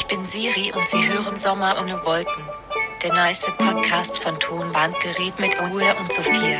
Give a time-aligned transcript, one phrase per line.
[0.00, 2.42] Ich bin Siri und Sie hören Sommer ohne Wolken.
[3.04, 6.58] Der nice Podcast von Tonbandgerät mit Ole und Sophia.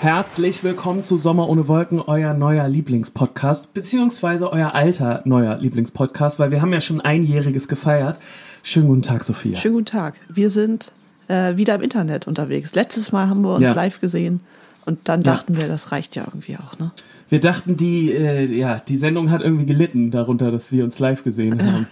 [0.00, 6.50] Herzlich willkommen zu Sommer ohne Wolken, euer neuer Lieblingspodcast, beziehungsweise euer alter neuer Lieblingspodcast, weil
[6.50, 8.18] wir haben ja schon einjähriges gefeiert.
[8.62, 9.56] Schönen guten Tag, Sophia.
[9.56, 10.14] Schönen guten Tag.
[10.28, 10.90] Wir sind
[11.28, 12.74] äh, wieder im Internet unterwegs.
[12.74, 13.74] Letztes Mal haben wir uns Ja.
[13.74, 14.40] live gesehen
[14.84, 15.34] und dann Ja.
[15.34, 16.76] dachten wir, das reicht ja irgendwie auch.
[16.80, 16.90] Ne?
[17.28, 21.22] Wir dachten, die, äh, ja, die Sendung hat irgendwie gelitten darunter, dass wir uns live
[21.22, 21.86] gesehen haben.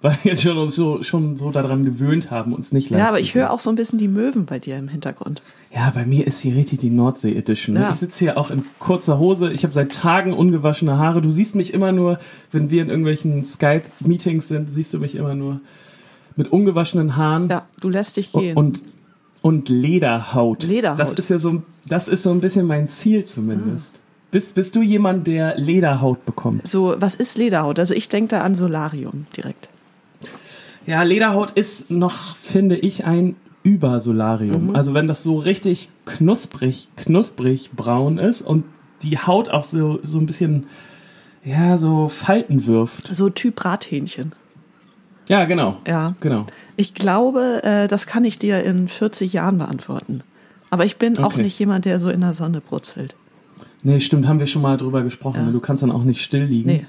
[0.00, 3.18] Weil wir schon uns so, schon so daran gewöhnt haben, uns nicht live Ja, aber
[3.18, 5.42] ich höre auch so ein bisschen die Möwen bei dir im Hintergrund.
[5.74, 7.74] Ja, bei mir ist hier richtig die Nordsee-Edition.
[7.74, 7.82] Ne?
[7.82, 7.90] Ja.
[7.90, 9.52] Ich sitze hier auch in kurzer Hose.
[9.52, 11.20] Ich habe seit Tagen ungewaschene Haare.
[11.20, 12.20] Du siehst mich immer nur,
[12.52, 15.60] wenn wir in irgendwelchen Skype-Meetings sind, siehst du mich immer nur
[16.36, 18.56] mit ungewaschenen Haaren Ja, du lässt dich gehen.
[18.56, 18.82] und,
[19.42, 20.62] und Lederhaut.
[20.62, 21.00] Lederhaut.
[21.00, 23.86] Das ist ja so, das ist so ein bisschen mein Ziel zumindest.
[24.30, 26.68] Bist, bist du jemand, der Lederhaut bekommt?
[26.68, 27.78] so, was ist Lederhaut?
[27.80, 29.68] Also ich denke da an Solarium direkt.
[30.88, 34.74] Ja, Lederhaut ist noch, finde ich, ein Übersolarium.
[34.74, 38.64] Also wenn das so richtig knusprig, knusprig braun ist und
[39.02, 40.64] die Haut auch so, so ein bisschen,
[41.44, 43.14] ja, so Falten wirft.
[43.14, 44.34] So Typ Brathähnchen.
[45.28, 45.76] Ja, genau.
[45.86, 46.14] Ja.
[46.20, 46.46] Genau.
[46.76, 50.22] Ich glaube, äh, das kann ich dir in 40 Jahren beantworten.
[50.70, 51.42] Aber ich bin auch Okay.
[51.42, 53.14] nicht jemand, der so in der Sonne brutzelt.
[53.82, 55.42] Nee, stimmt, haben wir schon mal drüber gesprochen.
[55.46, 55.52] Ja.
[55.52, 56.70] Du kannst dann auch nicht still liegen.
[56.70, 56.86] Nee.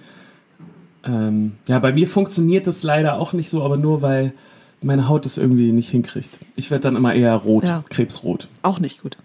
[1.06, 4.34] Ähm, ja, bei mir funktioniert das leider auch nicht so, aber nur weil
[4.82, 6.30] meine Haut das irgendwie nicht hinkriegt.
[6.56, 7.84] Ich werde dann immer eher rot, Ja.
[7.90, 8.48] krebsrot.
[8.62, 9.18] Auch nicht gut.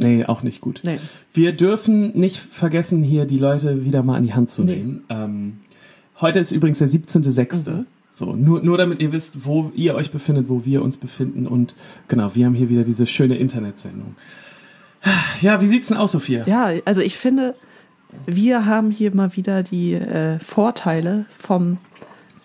[0.00, 0.82] Nee, auch nicht gut.
[0.84, 0.98] Nee.
[1.32, 4.76] Wir dürfen nicht vergessen, hier die Leute wieder mal an die Hand zu Nee.
[4.76, 5.04] nehmen.
[5.08, 5.58] Ähm,
[6.20, 7.70] heute ist übrigens der 17.06.
[7.70, 7.86] Mhm.
[8.14, 11.46] So, nur, nur damit ihr wisst, wo ihr euch befindet, wo wir uns befinden.
[11.46, 11.74] Und
[12.08, 14.14] genau, wir haben hier wieder diese schöne Internetsendung.
[15.40, 16.44] Ja, wie sieht's denn aus, Sophia?
[16.46, 17.54] Ja, also ich finde,
[18.26, 21.78] wir haben hier mal wieder die äh, Vorteile vom,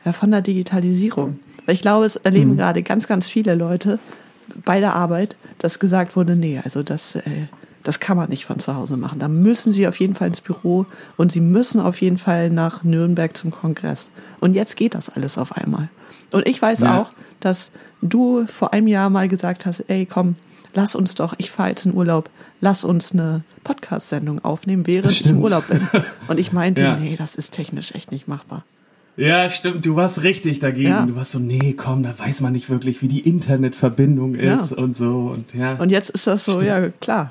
[0.06, 1.40] ja, von der Digitalisierung.
[1.66, 4.00] Weil ich glaube, es erleben gerade ganz, ganz viele Leute
[4.66, 7.22] bei der Arbeit, dass gesagt wurde, nee, also das, äh,
[7.84, 9.20] das kann man nicht von zu Hause machen.
[9.20, 10.86] Da müssen sie auf jeden Fall ins Büro
[11.18, 14.10] und sie müssen auf jeden Fall nach Nürnberg zum Kongress.
[14.42, 15.90] Und jetzt geht das alles auf einmal.
[16.32, 17.00] Und ich weiß Ja.
[17.02, 17.72] auch, dass
[18.02, 20.36] du vor einem Jahr mal gesagt hast, ey, komm,
[20.74, 22.30] lass uns doch, ich fahre jetzt in Urlaub,
[22.62, 25.44] lass uns eine Podcast-Sendung aufnehmen, während ich im Stimmt.
[25.44, 25.88] Urlaub bin.
[26.28, 26.98] Und ich meinte, Ja.
[26.98, 28.64] nee, das ist technisch echt nicht machbar.
[29.16, 30.90] Ja, stimmt, du warst richtig dagegen.
[30.90, 31.06] Ja.
[31.06, 34.78] Du warst so, nee, komm, da weiß man nicht wirklich, wie die Internetverbindung ist Ja.
[34.78, 35.32] und so.
[35.32, 37.30] Und ja, Und jetzt ist das so, ja, klar.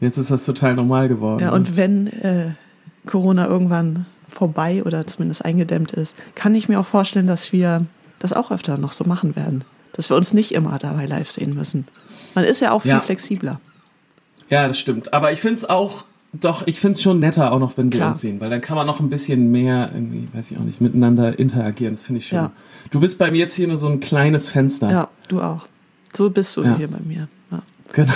[0.00, 1.40] jetzt ist das total normal geworden.
[1.40, 1.52] Ja, ne?
[1.54, 2.52] und wenn äh,
[3.06, 7.84] Corona irgendwann vorbei oder zumindest eingedämmt ist, kann ich mir auch vorstellen, dass wir
[8.18, 9.64] das auch öfter noch so machen werden.
[9.94, 11.86] Dass wir uns nicht immer dabei live sehen müssen.
[12.34, 13.00] Man ist ja auch viel Ja.
[13.00, 13.60] flexibler.
[14.50, 15.14] Ja, das stimmt.
[15.14, 18.10] Aber ich find's auch, doch, ich find's schon netter, auch noch, wenn wir Klar.
[18.10, 20.80] uns sehen, weil dann kann man noch ein bisschen mehr, irgendwie, weiß ich auch nicht,
[20.80, 21.94] miteinander interagieren.
[21.94, 22.38] Das finde ich schön.
[22.38, 22.50] Ja.
[22.90, 24.90] Du bist bei mir jetzt hier nur so ein kleines Fenster.
[24.90, 25.66] Ja, du auch.
[26.12, 26.76] So bist du Ja.
[26.76, 27.28] hier bei mir.
[27.52, 27.62] Ja.
[27.92, 28.12] Genau.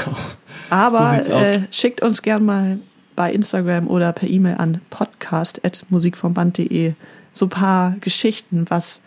[0.71, 2.79] Aber So äh, schickt uns gern mal
[3.17, 6.93] bei Instagram oder per E-Mail an podcast.musikvomband.de
[7.33, 9.01] so ein paar Geschichten, was,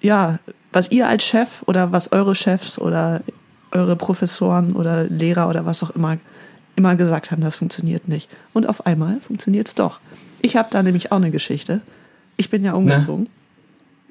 [0.00, 0.38] ja,
[0.74, 3.22] was ihr als Chef oder was eure Chefs oder
[3.70, 6.18] eure Professoren oder Lehrer oder was auch immer
[6.76, 8.28] immer gesagt haben, das funktioniert nicht.
[8.52, 10.00] Und auf einmal funktioniert es doch.
[10.42, 11.80] Ich habe da nämlich auch eine Geschichte.
[12.36, 13.28] Ich bin ja umgezogen.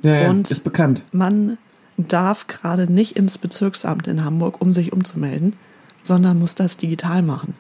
[0.01, 1.03] Ja, ja, Und- ist bekannt.
[1.11, 1.57] Man
[1.97, 5.57] darf gerade nicht ins Bezirksamt in Hamburg, um sich umzumelden,
[6.03, 7.53] sondern muss das digital machen.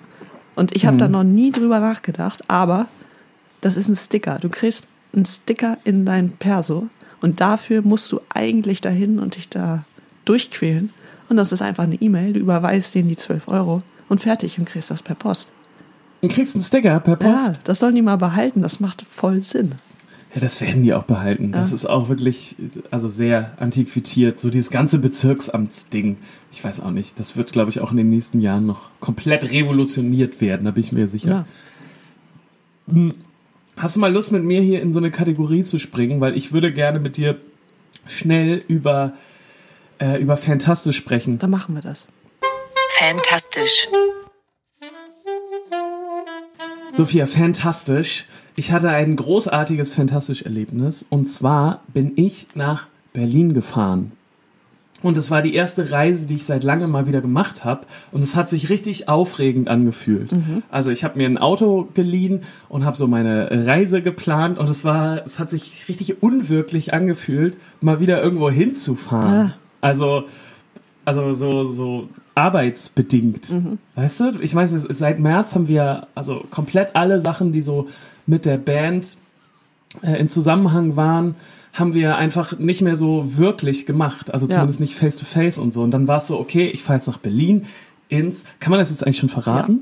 [0.55, 2.87] Und ich habe da noch nie drüber nachgedacht, aber
[3.61, 4.37] das ist ein Sticker.
[4.39, 6.87] Du kriegst einen Sticker in dein Perso
[7.23, 9.85] und dafür musst du eigentlich dahin und dich da
[10.25, 10.91] durchquälen.
[11.29, 13.79] Und das ist einfach eine E-Mail, du überweist denen die 12 Euro
[14.09, 15.47] und fertig und kriegst das per Post.
[16.21, 17.47] Du kriegst einen Sticker per Post.
[17.47, 19.71] Ja, das sollen die mal behalten, das macht voll Sinn.
[20.35, 21.51] Ja, das werden die auch behalten.
[21.51, 21.75] Das Ja.
[21.75, 22.55] ist auch wirklich,
[22.91, 24.39] also sehr antiquiert.
[24.39, 26.17] So dieses ganze Bezirksamtsding.
[26.51, 27.19] Ich weiß auch nicht.
[27.19, 30.65] Das wird, glaube ich, auch in den nächsten Jahren noch komplett revolutioniert werden.
[30.65, 31.45] Da bin ich mir sicher.
[32.87, 33.11] Ja.
[33.77, 36.21] Hast du mal Lust, mit mir hier in so eine Kategorie zu springen?
[36.21, 37.37] Weil ich würde gerne mit dir
[38.05, 39.13] schnell über,
[39.99, 41.39] äh, über Fantastisch sprechen.
[41.39, 42.07] Dann machen wir das.
[42.91, 43.87] Fantastisch.
[46.91, 48.25] Sophia, fantastisch.
[48.55, 51.05] Ich hatte ein großartiges Fantastisch-Erlebnis.
[51.09, 54.11] Und zwar bin ich nach Berlin gefahren.
[55.03, 57.85] Und es war die erste Reise, die ich seit langem mal wieder gemacht habe.
[58.11, 60.31] Und es hat sich richtig aufregend angefühlt.
[60.71, 64.57] Also ich habe mir ein Auto geliehen und habe so meine Reise geplant.
[64.57, 69.47] Und es war, es hat sich richtig unwirklich angefühlt, mal wieder irgendwo hinzufahren.
[69.47, 69.53] Ja.
[69.81, 70.23] Also
[71.05, 73.51] also so, so arbeitsbedingt.
[73.95, 74.39] Weißt du?
[74.41, 77.87] Ich weiß, seit März haben wir also komplett alle Sachen, die so
[78.25, 79.17] mit der Band
[80.01, 81.35] äh, in Zusammenhang waren,
[81.73, 84.33] haben wir einfach nicht mehr so wirklich gemacht.
[84.33, 84.53] Also Ja.
[84.53, 85.81] zumindest nicht face to face und so.
[85.81, 87.65] Und dann war es so, okay, ich fahre jetzt nach Berlin
[88.09, 88.45] ins.
[88.59, 89.79] Kann man das jetzt eigentlich schon verraten?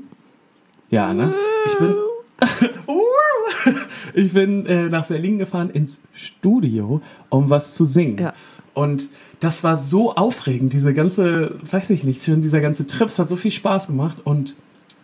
[0.90, 1.34] Ja, ne?
[1.66, 1.94] Ich bin.
[4.14, 8.18] ich bin äh, nach Berlin gefahren ins Studio, um was zu singen.
[8.18, 8.32] Ja.
[8.74, 9.08] Und
[9.40, 13.28] das war so aufregend, diese ganze, weiß ich nicht, schon dieser ganze Trip, es hat
[13.28, 14.16] so viel Spaß gemacht.
[14.24, 14.54] Und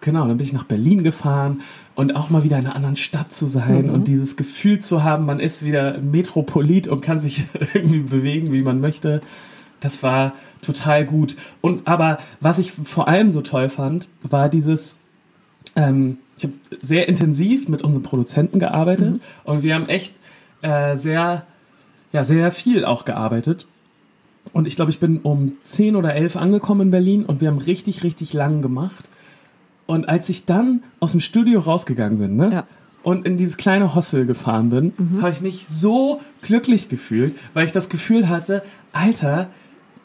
[0.01, 1.61] genau, dann bin ich nach Berlin gefahren
[1.99, 5.27] und auch mal wieder in einer anderen Stadt zu sein und dieses Gefühl zu haben,
[5.27, 9.21] man ist wieder Metropolit und kann sich irgendwie bewegen, wie man möchte.
[9.81, 11.35] Das war total gut.
[11.61, 14.95] Und aber was ich vor allem so toll fand, war dieses,
[15.75, 20.15] ähm, ich habe sehr intensiv mit unserem Produzenten gearbeitet und wir haben echt
[20.63, 21.47] äh, sehr,
[22.13, 23.67] ja, sehr viel auch gearbeitet.
[24.53, 27.59] Und ich glaube, ich bin um 10 oder 11 angekommen in Berlin und wir haben
[27.59, 29.05] richtig, richtig lang gemacht.
[29.89, 32.53] Und als ich dann aus dem Studio rausgegangen bin, ne?
[32.53, 32.65] Ja.
[33.03, 34.93] Und in dieses kleine Hostel gefahren bin,
[35.23, 38.63] habe ich mich so glücklich gefühlt, weil ich das Gefühl hatte,
[38.93, 39.49] Alter,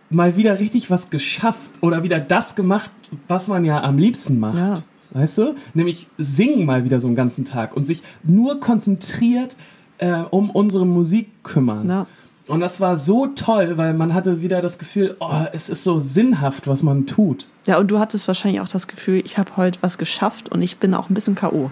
[0.09, 2.91] mal wieder richtig was geschafft oder wieder das gemacht,
[3.27, 4.57] was man ja am liebsten macht.
[4.57, 4.75] Ja.
[5.11, 5.55] Weißt du?
[5.73, 9.57] Nämlich singen mal wieder so einen ganzen Tag und sich nur konzentriert
[9.97, 11.89] äh, um unsere Musik kümmern.
[11.89, 12.07] Ja.
[12.47, 15.99] Und das war so toll, weil man hatte wieder das Gefühl, oh, es ist so
[15.99, 17.47] sinnhaft, was man tut.
[17.65, 20.77] Ja, und du hattest wahrscheinlich auch das Gefühl, ich habe heute was geschafft und ich
[20.77, 21.71] bin auch ein bisschen K.O.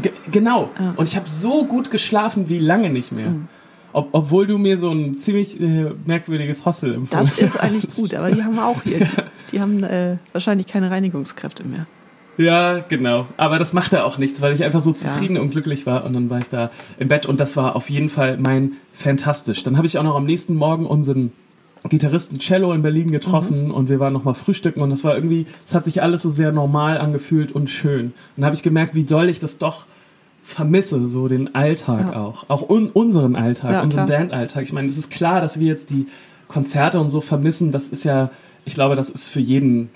[0.00, 0.70] Ge genau.
[0.96, 3.34] Und ich habe so gut geschlafen wie lange nicht mehr.
[3.92, 8.14] Ob, obwohl du mir so ein ziemlich äh, merkwürdiges Hostel empfohlen Das ist eigentlich gut,
[8.14, 9.08] aber die haben wir auch hier.
[9.52, 11.86] Die haben äh, wahrscheinlich keine Reinigungskräfte mehr.
[12.40, 13.26] Ja, genau.
[13.36, 16.04] Aber das machte auch nichts, weil ich einfach so zufrieden und glücklich war.
[16.04, 19.62] Und dann war ich da im Bett und das war auf jeden Fall mein Fantastisch.
[19.62, 21.32] Dann habe ich auch noch am nächsten Morgen unseren
[21.88, 25.46] Gitarristen Cello in Berlin getroffen und wir waren noch mal frühstücken und das war irgendwie,
[25.66, 28.06] es hat sich alles so sehr normal angefühlt und schön.
[28.06, 29.86] Und dann habe ich gemerkt, wie doll ich das doch
[30.42, 32.20] vermisse, so den Alltag Ja.
[32.20, 32.44] auch.
[32.48, 34.08] Auch un unseren Alltag, Ja, unseren.
[34.08, 34.62] Bandalltag.
[34.62, 36.06] Ich meine, es ist klar, dass wir jetzt die
[36.48, 37.72] Konzerte und so vermissen.
[37.72, 38.30] Das ist ja,
[38.64, 39.88] ich glaube, das ist für jeden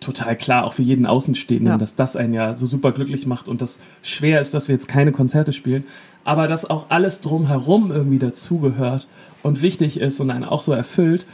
[0.00, 1.78] total klar, auch für jeden Außenstehenden, Ja.
[1.78, 4.88] dass das einen ja so super glücklich macht und das schwer ist, dass wir jetzt
[4.88, 5.84] keine Konzerte spielen,
[6.24, 9.08] aber dass auch alles drumherum irgendwie dazugehört
[9.42, 11.26] und wichtig ist und einen auch so erfüllt,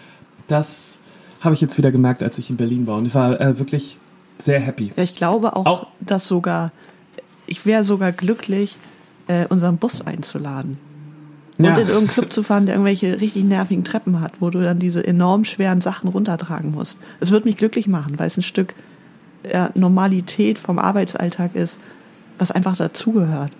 [0.48, 0.98] das
[1.40, 3.98] habe ich jetzt wieder gemerkt, als ich in Berlin war und ich war äh, wirklich
[4.38, 4.92] sehr happy.
[4.96, 6.70] Ja, ich glaube auch, Auch- dass sogar,
[7.46, 8.76] ich wäre sogar glücklich,
[9.28, 10.78] äh, unseren Bus einzuladen.
[11.64, 11.82] Und Ja.
[11.82, 15.06] in irgendeinen Club zu fahren, der irgendwelche richtig nervigen Treppen hat, wo du dann diese
[15.06, 16.98] enorm schweren Sachen runtertragen musst.
[17.20, 18.74] Es wird mich glücklich machen, weil es ein Stück
[19.50, 21.78] ja, Normalität vom Arbeitsalltag ist,
[22.38, 23.52] was einfach dazugehört.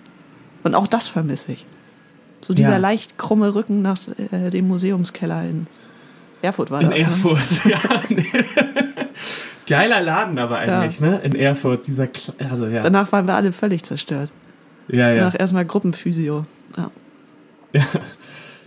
[0.63, 1.65] Und auch das vermisse ich.
[2.41, 2.77] So dieser Ja.
[2.77, 3.97] leicht krumme Rücken nach
[4.31, 5.67] äh, dem Museumskeller in
[6.41, 6.99] Erfurt war In das.
[6.99, 7.05] Ne?
[7.05, 7.79] Erfurt, ja.
[8.09, 8.25] Nee.
[9.67, 11.21] Geiler Laden aber eigentlich, ne?
[11.23, 12.81] In Erfurt, dieser, Kle also ja.
[12.81, 14.31] Danach waren wir alle völlig zerstört.
[14.89, 15.15] ja, ja.
[15.15, 16.45] Danach erstmal Gruppenphysio.
[16.77, 16.91] Ja.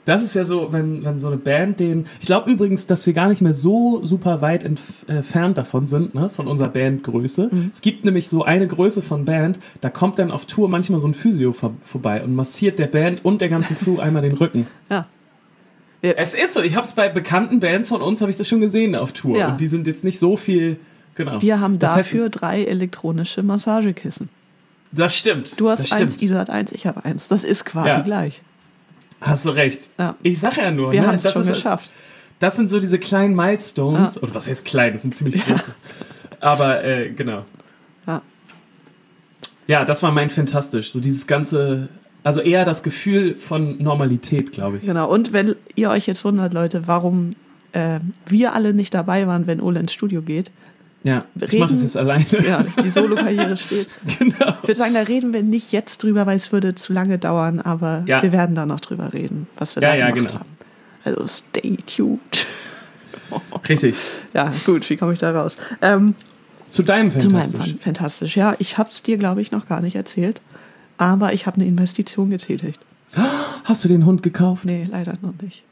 [0.05, 2.07] Das ist ja so, wenn, wenn so eine Band den.
[2.21, 6.15] Ich glaube übrigens, dass wir gar nicht mehr so super weit entf entfernt davon sind,
[6.15, 7.51] ne, von unserer Bandgröße.
[7.73, 11.09] Es gibt nämlich so eine Größe von Band, da kommt dann auf Tour manchmal so
[11.09, 14.69] ein Physio vor, vorbei und massiert der Band und der ganzen Crew einmal den Rücken.
[14.91, 15.07] ja.
[16.03, 18.61] Es ist so, ich habe es bei bekannten Bands von uns, habe ich das schon
[18.61, 19.37] gesehen auf Tour.
[19.37, 19.49] Ja.
[19.49, 20.79] Und die sind jetzt nicht so viel.
[21.17, 21.43] Genau.
[21.43, 24.29] Wir haben Das heißt, dafür drei elektronische Massagekissen.
[24.93, 25.59] das stimmt.
[25.59, 26.31] Du hast das eins, stimmt.
[26.31, 27.27] Isa hat eins, ich habe eins.
[27.27, 28.01] Das ist quasi Ja.
[28.03, 28.41] gleich.
[29.21, 29.89] Hast du recht.
[29.99, 30.15] Ja.
[30.23, 31.91] Ich sag ja nur, Wir ne, haben es das schon ist- geschafft.
[32.39, 34.17] Das sind so diese kleinen Milestones.
[34.17, 34.23] Ja.
[34.23, 34.93] Oder was heißt klein?
[34.93, 35.75] Das sind ziemlich große.
[36.41, 37.45] Aber äh, genau.
[38.07, 38.21] Ja.
[39.67, 40.91] Ja, das war mein Fantastisch.
[40.93, 41.89] So dieses ganze,
[42.23, 44.85] also eher das Gefühl von Normalität, glaube ich.
[44.87, 45.11] Genau.
[45.11, 47.31] Und wenn ihr euch jetzt wundert, Leute, warum
[47.73, 50.53] äh, wir alle nicht dabei waren, wenn Ole ins Studio geht,
[51.07, 52.25] Ja, ich Reden- mache das jetzt alleine.
[52.47, 53.89] ja, die Solo-Karriere steht.
[54.19, 54.49] genau.
[54.63, 57.61] Ich würde sagen, da reden wir nicht jetzt drüber, weil es würde zu lange dauern,
[57.61, 58.23] aber Ja.
[58.23, 60.41] wir werden da noch drüber reden, was wir Ja, da ja, gemacht genau.
[60.41, 60.49] haben.
[61.05, 62.47] Also stay tuned.
[63.69, 63.95] Richtig.
[64.35, 65.57] Ja, gut, wie komme ich da raus?
[65.83, 66.15] Ähm,
[66.69, 67.73] Zu deinem Zu meinem Fantastisch.
[67.73, 68.55] Fan- Fantastisch, ja.
[68.59, 70.41] Ich habe es dir, glaube ich, noch gar nicht erzählt.
[70.99, 72.81] Aber ich habe eine Investition getätigt.
[73.65, 74.65] Hast du den Hund gekauft?
[74.65, 75.63] Nee, leider noch nicht.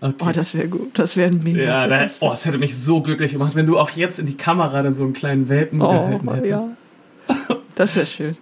[0.00, 0.14] Okay.
[0.26, 0.98] Oh, das wäre gut.
[0.98, 1.62] Das wäre ein mega.
[1.62, 4.36] ja, da, oh, es hätte mich so glücklich gemacht, wenn du auch jetzt in die
[4.36, 6.50] Kamera dann so einen kleinen Welpen gehalten oh hättest.
[6.50, 6.68] ja.
[7.74, 8.36] Das wäre schön.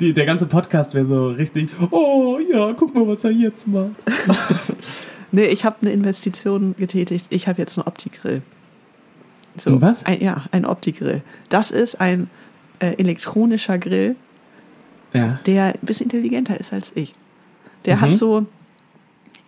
[0.00, 3.90] Die, der ganze Podcast wäre so richtig, oh ja, guck mal, was er jetzt macht.
[5.34, 7.26] Nee, ich habe eine Investition getätigt.
[7.30, 8.42] Ich habe jetzt einen Opti-Grill.
[9.56, 10.04] So, Ein was?
[10.04, 11.22] Ein, ja, ein Opti-Grill.
[11.48, 12.28] Das ist ein
[12.80, 14.14] äh, elektronischer Grill,
[15.14, 15.38] Ja.
[15.46, 17.14] der ein bisschen intelligenter ist als ich.
[17.86, 18.00] Der Mhm.
[18.02, 18.44] hat so,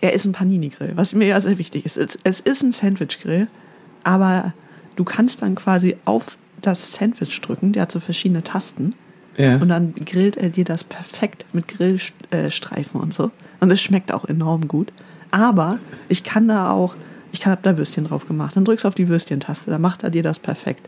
[0.05, 1.97] er ist ein Panini-Grill, was mir ja sehr wichtig ist.
[1.97, 3.47] Es, es ist ein Sandwich-Grill,
[4.03, 4.53] aber
[4.97, 8.93] du kannst dann quasi auf das Sandwich drücken, der hat so verschiedene Tasten
[9.39, 9.57] Ja.
[9.57, 13.31] und dann grillt er dir das perfekt mit Grillstreifen und so.
[13.61, 14.93] Und es schmeckt auch enorm gut.
[15.31, 15.79] Aber
[16.11, 16.97] ich kann da auch,
[17.33, 18.57] ich kann hab da Würstchen drauf gemacht.
[18.57, 20.87] Dann drückst du auf die Würstchentaste, dann macht er dir das perfekt.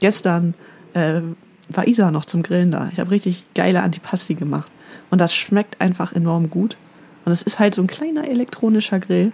[0.00, 0.52] Gestern
[0.92, 1.22] äh,
[1.70, 2.90] war Isa noch zum Grillen da.
[2.92, 4.70] Ich habe richtig geile Antipasti gemacht.
[5.08, 6.76] Und das schmeckt einfach enorm gut.
[7.30, 9.30] Und es ist halt so ein kleiner elektronischer Grill,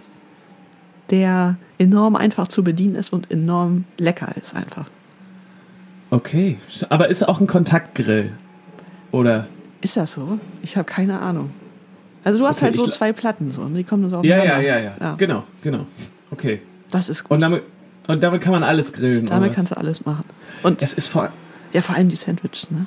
[1.09, 4.85] der enorm einfach zu bedienen ist und enorm lecker ist einfach.
[6.11, 6.59] Okay.
[6.89, 8.33] Aber ist auch ein Kontaktgrill?
[9.11, 9.47] Oder?
[9.81, 10.37] Ist das so?
[10.61, 11.49] Ich habe keine Ahnung.
[12.23, 14.61] Also du hast Okay, halt so zwei Platten so und die kommen so Ja, aufeinander.
[14.61, 15.87] ja, ja, ja, Genau, genau.
[16.29, 16.61] Okay.
[16.91, 17.31] Das ist gut.
[17.31, 17.63] Und damit,
[18.07, 19.25] und damit kann man alles grillen.
[19.25, 20.25] Damit kannst du alles machen.
[20.61, 21.31] Und Es ist vor,
[21.73, 22.85] ja, vor allem die Sandwiches, ne?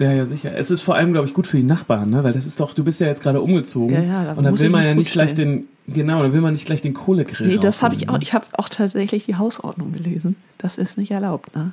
[0.00, 0.56] Ja, ja, sicher.
[0.56, 2.24] Es ist vor allem, glaube ich, gut für die Nachbarn, ne?
[2.24, 3.94] Weil das ist doch, du bist ja jetzt gerade umgezogen.
[3.94, 6.54] Ja, ja, da und dann will man ja nicht gleich den, genau, dann will man
[6.54, 8.14] nicht gleich den Kohlegrill Nee, das habe ich auch.
[8.14, 8.20] ne?
[8.22, 10.36] Ich habe auch tatsächlich die Hausordnung gelesen.
[10.58, 11.72] Das ist nicht erlaubt, ne?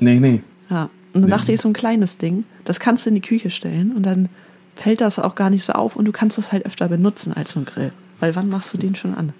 [0.00, 0.42] Nee, nee.
[0.68, 0.90] Ja.
[1.14, 3.92] Und dann dachte ich, so ein kleines Ding, das kannst du in die Küche stellen
[3.92, 4.28] und dann
[4.74, 7.50] fällt das auch gar nicht so auf und du kannst es halt öfter benutzen als
[7.50, 7.92] so ein Grill.
[8.20, 9.32] Weil wann machst du den schon an?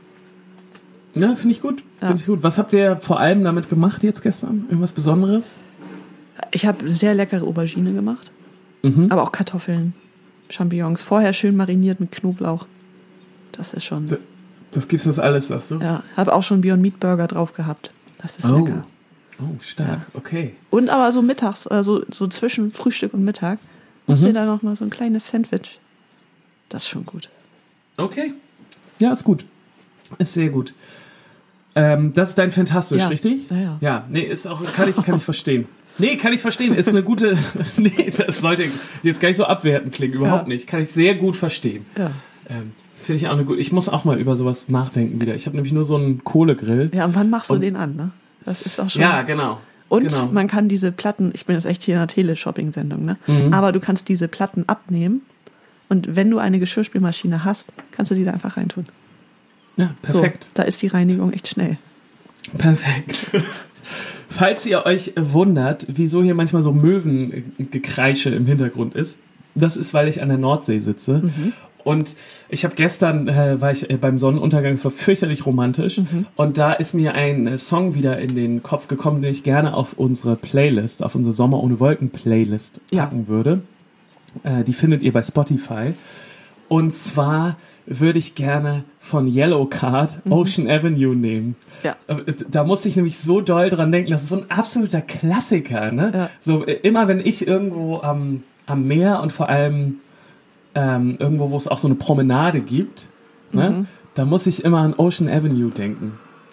[1.14, 1.82] Ja, finde ich gut.
[2.00, 2.08] Ja.
[2.08, 2.42] Finde ich gut.
[2.42, 4.66] Was habt ihr vor allem damit gemacht jetzt gestern?
[4.68, 5.58] Irgendwas Besonderes?
[6.52, 8.30] Ich habe sehr leckere Aubergine gemacht,
[8.82, 9.10] Mhm.
[9.10, 9.94] aber auch Kartoffeln,
[10.50, 11.00] Champignons.
[11.02, 12.66] Vorher schön mariniert mit Knoblauch.
[13.52, 14.16] Das ist schon.
[14.72, 15.78] Das gibt's das alles, sagst du?
[15.78, 17.92] Ja, habe auch schon Beyond Meat Burger drauf gehabt.
[18.22, 18.64] Das ist Oh.
[18.64, 18.84] lecker.
[19.40, 20.00] Oh, stark.
[20.14, 20.54] Okay.
[20.70, 23.58] Und aber so mittags, also so zwischen Frühstück und Mittag,
[24.06, 24.28] machst Mhm.
[24.28, 25.78] du da noch mal so ein kleines Sandwich.
[26.68, 27.28] Das ist schon gut.
[27.96, 28.32] Okay.
[28.98, 29.44] Ja, ist gut.
[30.18, 30.74] Ist sehr gut.
[31.74, 33.08] Ähm, das ist dein Fantastisch, Ja.
[33.08, 33.50] richtig?
[33.50, 33.78] Ja, ja.
[33.80, 35.66] Ja, nee, ist auch, kann ich, kann ich verstehen.
[36.02, 36.74] Nee, kann ich verstehen.
[36.74, 37.38] Ist eine gute,
[37.76, 38.64] nee, das sollte
[39.02, 40.48] jetzt gar nicht so abwertend klingen, überhaupt Ja.
[40.48, 40.66] nicht.
[40.66, 41.86] Kann ich sehr gut verstehen.
[41.96, 42.10] Ja.
[42.50, 45.34] Ähm, Finde ich auch eine gute, ich muss auch mal über sowas nachdenken wieder.
[45.34, 46.90] Ich habe nämlich nur so einen Kohlegrill.
[46.94, 48.10] Ja, und wann machst du Und- den an, ne?
[48.44, 49.00] Das ist auch schon.
[49.02, 49.60] Ja, genau.
[49.88, 50.26] Und genau.
[50.32, 53.16] man kann diese Platten, ich bin jetzt echt hier in einer Teleshopping-Sendung, ne?
[53.26, 53.52] Mhm.
[53.52, 55.20] Aber du kannst diese Platten abnehmen
[55.88, 58.86] und wenn du eine Geschirrspülmaschine hast, kannst du die da einfach reintun.
[59.76, 60.44] Ja, perfekt.
[60.44, 61.76] So, da ist die Reinigung echt schnell.
[62.58, 63.26] Perfekt.
[64.32, 69.18] Falls ihr euch wundert, wieso hier manchmal so Möwengekreische im Hintergrund ist,
[69.54, 71.20] das ist, weil ich an der Nordsee sitze.
[71.24, 71.52] Mhm.
[71.84, 72.14] Und
[72.48, 75.98] ich habe gestern, äh, war ich äh, beim Sonnenuntergang, es war fürchterlich romantisch.
[75.98, 76.26] Mhm.
[76.36, 79.74] Und da ist mir ein äh, Song wieder in den Kopf gekommen, den ich gerne
[79.74, 83.04] auf unsere Playlist, auf unsere Sommer ohne Wolken Playlist Ja.
[83.06, 83.62] packen würde.
[84.44, 85.92] Äh, die findet ihr bei Spotify.
[86.68, 90.32] Und zwar würde ich gerne von Yellow Card Mhm.
[90.32, 91.56] Ocean Avenue nehmen.
[91.82, 91.96] Ja.
[92.50, 94.10] Da musste ich nämlich so doll dran denken.
[94.10, 95.90] Das ist so ein absoluter Klassiker.
[95.90, 96.10] Ne?
[96.14, 96.30] Ja.
[96.40, 99.96] So äh, immer wenn ich irgendwo am, am Meer und vor allem
[100.74, 103.08] ähm, irgendwo, wo es auch so eine Promenade gibt,
[103.52, 103.70] ne?
[103.70, 103.86] Mhm.
[104.14, 106.12] da muss ich immer an Ocean Avenue denken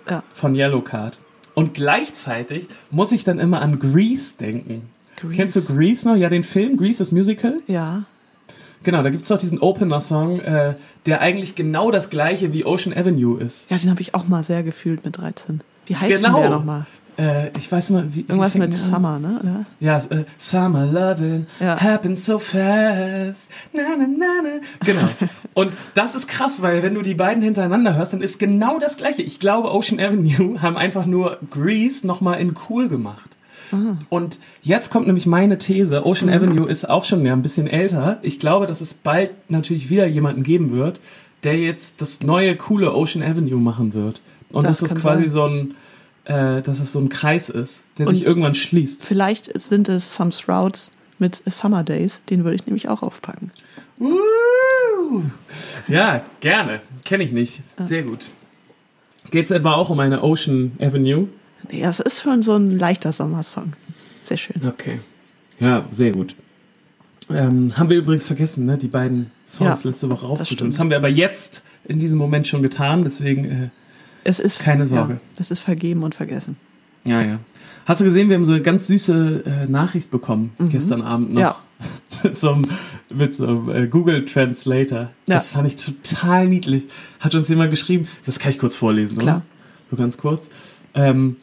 [0.10, 0.24] Ja.
[0.34, 1.20] von Yellow Card.
[1.54, 4.84] Und gleichzeitig muss ich dann immer an Grease denken.
[5.18, 5.34] Grease.
[5.36, 6.16] Kennst du Grease noch?
[6.16, 7.60] Ja, den Film Grease, das Musical.
[7.68, 8.04] Ja.
[8.84, 12.96] Genau, da gibt es doch diesen Opener-Song, äh, der eigentlich genau das gleiche wie Ocean
[12.96, 13.70] Avenue ist.
[13.70, 15.62] Ja, den habe ich auch mal sehr gefühlt mit 13.
[15.86, 16.36] Wie heißt Genau.
[16.36, 16.86] denn der nochmal?
[17.18, 18.22] Äh, ich weiß mal, wie.
[18.22, 18.72] Irgendwas mit an?
[18.72, 19.40] Summer, ne?
[19.44, 19.66] Oder?
[19.82, 21.78] Ja, äh, Summer Lovin' Ja.
[21.82, 23.50] happens so fast.
[23.74, 24.50] Na, na, na, na.
[24.86, 25.10] Genau.
[25.54, 28.96] Und das ist krass, weil wenn du die beiden hintereinander hörst, dann ist genau das
[28.96, 29.22] gleiche.
[29.22, 33.30] Ich glaube, Ocean Avenue haben einfach nur Grease nochmal in cool gemacht.
[34.10, 36.06] Und jetzt kommt nämlich meine These.
[36.06, 38.20] Ocean Avenue ist auch schon ja, ein bisschen älter.
[38.22, 41.00] Ich glaube, dass es bald natürlich wieder jemanden geben wird,
[41.44, 44.22] der jetzt das neue, coole Ocean Avenue machen wird.
[44.50, 45.32] Und Das das, ist kann quasi sein.
[45.32, 45.76] so ein,
[46.58, 49.04] äh, dass es so ein Kreis ist, der Und- sich irgendwann schließt.
[49.04, 52.22] Vielleicht sind es Some Sprouts mit Summer Days.
[52.30, 53.52] Den würde ich nämlich auch aufpacken.
[54.00, 55.24] Uh,
[55.88, 56.80] ja, gerne.
[57.06, 57.62] Kenne ich nicht.
[57.88, 58.30] Sehr gut.
[59.32, 61.28] Geht es etwa auch um eine Ocean Avenue?
[61.72, 63.74] Nee, das ist schon so ein leichter Sommersong.
[64.24, 64.62] Sehr schön.
[64.68, 65.00] Okay.
[65.60, 66.36] Ja, sehr gut.
[67.30, 70.46] Ähm, haben wir übrigens vergessen, ne, die beiden Songs Ja, letzte Woche das aufzutun.
[70.58, 70.74] stimmt.
[70.74, 73.70] Das haben wir aber jetzt in diesem Moment schon getan, deswegen, äh,
[74.24, 75.14] Es ist Keine Sorge.
[75.14, 76.58] Ja, das ist vergeben und vergessen.
[77.04, 77.40] ja, ja.
[77.86, 81.40] Hast du gesehen, wir haben so eine ganz süße äh, Nachricht bekommen gestern Abend noch.
[81.40, 81.40] Mhm.
[81.40, 81.56] Ja.
[82.24, 82.66] mit so einem,
[83.14, 85.10] mit so einem äh, Google Translator.
[85.26, 85.58] Das Ja.
[85.58, 86.86] fand ich total niedlich.
[87.20, 89.38] Hat uns jemand geschrieben, das kann ich kurz vorlesen, Klar.
[89.38, 89.46] oder?
[89.90, 90.50] So ganz kurz.
[90.94, 91.38] Ähm,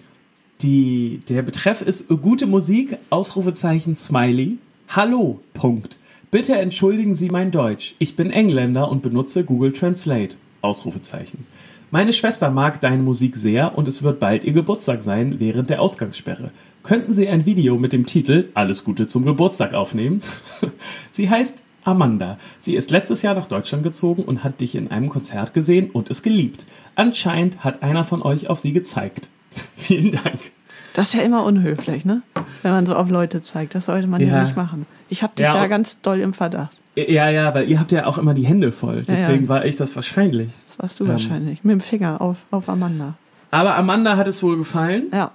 [0.62, 4.58] die, der Betreff ist äh, gute Musik, Ausrufezeichen, Smiley.
[4.88, 5.98] Hallo, Punkt.
[6.30, 7.94] Bitte entschuldigen Sie mein Deutsch.
[7.98, 10.36] Ich bin Engländer und benutze Google Translate.
[10.62, 11.46] Ausrufezeichen.
[11.90, 15.80] Meine Schwester mag deine Musik sehr und es wird bald ihr Geburtstag sein während der
[15.80, 16.50] Ausgangssperre.
[16.82, 20.20] Könnten Sie ein Video mit dem Titel Alles Gute zum Geburtstag aufnehmen?
[21.12, 22.38] Sie heißt Amanda.
[22.58, 26.10] Sie ist letztes Jahr nach Deutschland gezogen und hat dich in einem Konzert gesehen und
[26.10, 26.66] es geliebt.
[26.96, 29.28] Anscheinend hat einer von euch auf sie gezeigt.
[29.76, 30.38] Vielen Dank.
[30.94, 32.22] Das ist ja immer unhöflich, ne?
[32.62, 33.75] Wenn man so auf Leute zeigt.
[33.75, 34.42] Das sollte man ja, Ja.
[34.44, 34.86] nicht machen.
[35.10, 36.76] Ich habe dich Ja, ja, ganz doll im Verdacht.
[36.96, 39.04] Ja, ja, weil ihr habt ja auch immer die Hände voll.
[39.06, 39.48] Deswegen ja.
[39.50, 40.50] war ich das wahrscheinlich.
[40.66, 41.10] Das warst du Ähm.
[41.10, 41.62] wahrscheinlich.
[41.64, 43.14] Mit dem Finger auf, auf Amanda.
[43.50, 45.04] Aber Amanda hat es wohl gefallen.
[45.12, 45.30] Ja.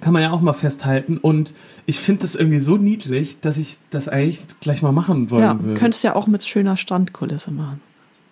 [0.00, 1.18] Kann man ja auch mal festhalten.
[1.18, 1.54] Und
[1.86, 5.60] ich finde das irgendwie so niedlich, dass ich das eigentlich gleich mal machen wollen Ja,
[5.62, 5.74] würde.
[5.78, 7.80] könntest ja auch mit schöner Strandkulisse machen.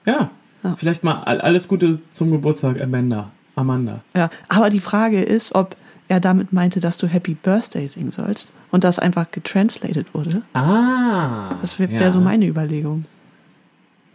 [0.06, 0.30] ja.
[0.62, 0.74] Ja.
[0.76, 3.30] Vielleicht mal all- alles Gute zum Geburtstag, Amanda.
[3.60, 4.00] Amanda.
[4.16, 5.76] Ja, aber die Frage ist, ob
[6.08, 10.42] er damit meinte, dass du Happy Birthday singen sollst und das einfach getranslated wurde.
[10.54, 11.54] Ah.
[11.60, 12.10] Das wäre ja.
[12.10, 13.04] so meine Überlegung.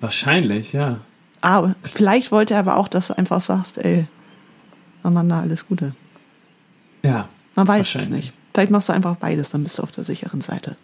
[0.01, 0.99] Wahrscheinlich, ja.
[1.41, 4.07] Aber vielleicht wollte er aber auch, dass du einfach sagst, ey,
[5.03, 5.93] Amanda, alles Gute.
[7.03, 7.29] Ja.
[7.55, 8.33] Man weiß es nicht.
[8.53, 10.75] Vielleicht machst du einfach beides, dann bist du auf der sicheren Seite.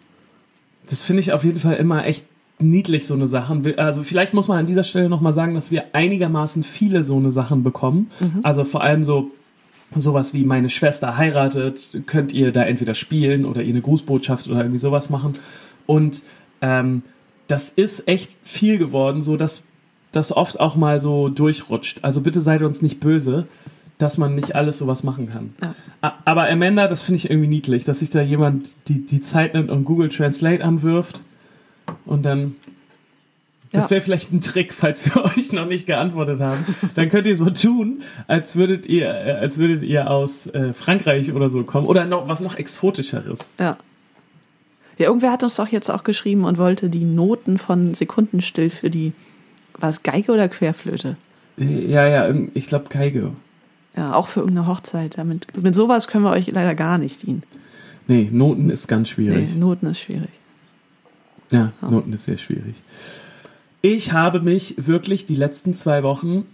[0.88, 2.24] Das finde ich auf jeden Fall immer echt
[2.62, 3.78] niedlich, so eine Sachen.
[3.78, 7.32] Also vielleicht muss man an dieser Stelle nochmal sagen, dass wir einigermaßen viele so eine
[7.32, 8.10] Sachen bekommen.
[8.42, 9.30] Also vor allem so
[9.94, 14.60] sowas wie meine Schwester heiratet, könnt ihr da entweder spielen oder ihr eine Grußbotschaft oder
[14.60, 15.34] irgendwie sowas machen.
[15.86, 16.22] Und
[16.60, 17.02] ähm,
[17.48, 19.64] das ist echt viel geworden, so dass
[20.12, 21.98] das oft auch mal so durchrutscht.
[22.02, 23.46] Also bitte seid uns nicht böse,
[23.98, 25.54] dass man nicht alles sowas machen kann.
[25.60, 25.74] Ja.
[26.24, 29.70] Aber Amanda, das finde ich irgendwie niedlich, dass sich da jemand die, die Zeit nimmt
[29.70, 31.20] und Google Translate anwirft
[32.06, 32.56] und dann.
[33.70, 36.62] Das wäre vielleicht ein Trick, falls wir euch noch nicht geantwortet haben.
[36.94, 41.32] Dann könnt ihr so tun, als würdet ihr, äh, als würdet ihr aus äh, Frankreich
[41.32, 41.86] oder so kommen.
[41.86, 43.38] Oder noch was noch exotischeres.
[43.58, 43.78] Ja.
[44.98, 48.90] Ja, irgendwer hat uns doch jetzt auch geschrieben und wollte die Noten von Sekundenstill für
[48.90, 49.12] die,
[49.78, 51.16] war es Geige oder Querflöte?
[51.58, 53.32] Äh, Ja, ja, ich glaube Geige.
[53.96, 55.16] Ja, auch für irgendeine Hochzeit.
[55.16, 57.42] Damit, mit sowas können wir euch leider gar nicht dienen.
[58.06, 59.56] Nee, Noten ist ganz Nee, schwierig.
[59.56, 60.28] Noten ist schwierig.
[61.52, 62.74] Ja, Noten ist sehr schwierig.
[63.82, 66.44] Ich habe mich wirklich die letzten zwei Wochen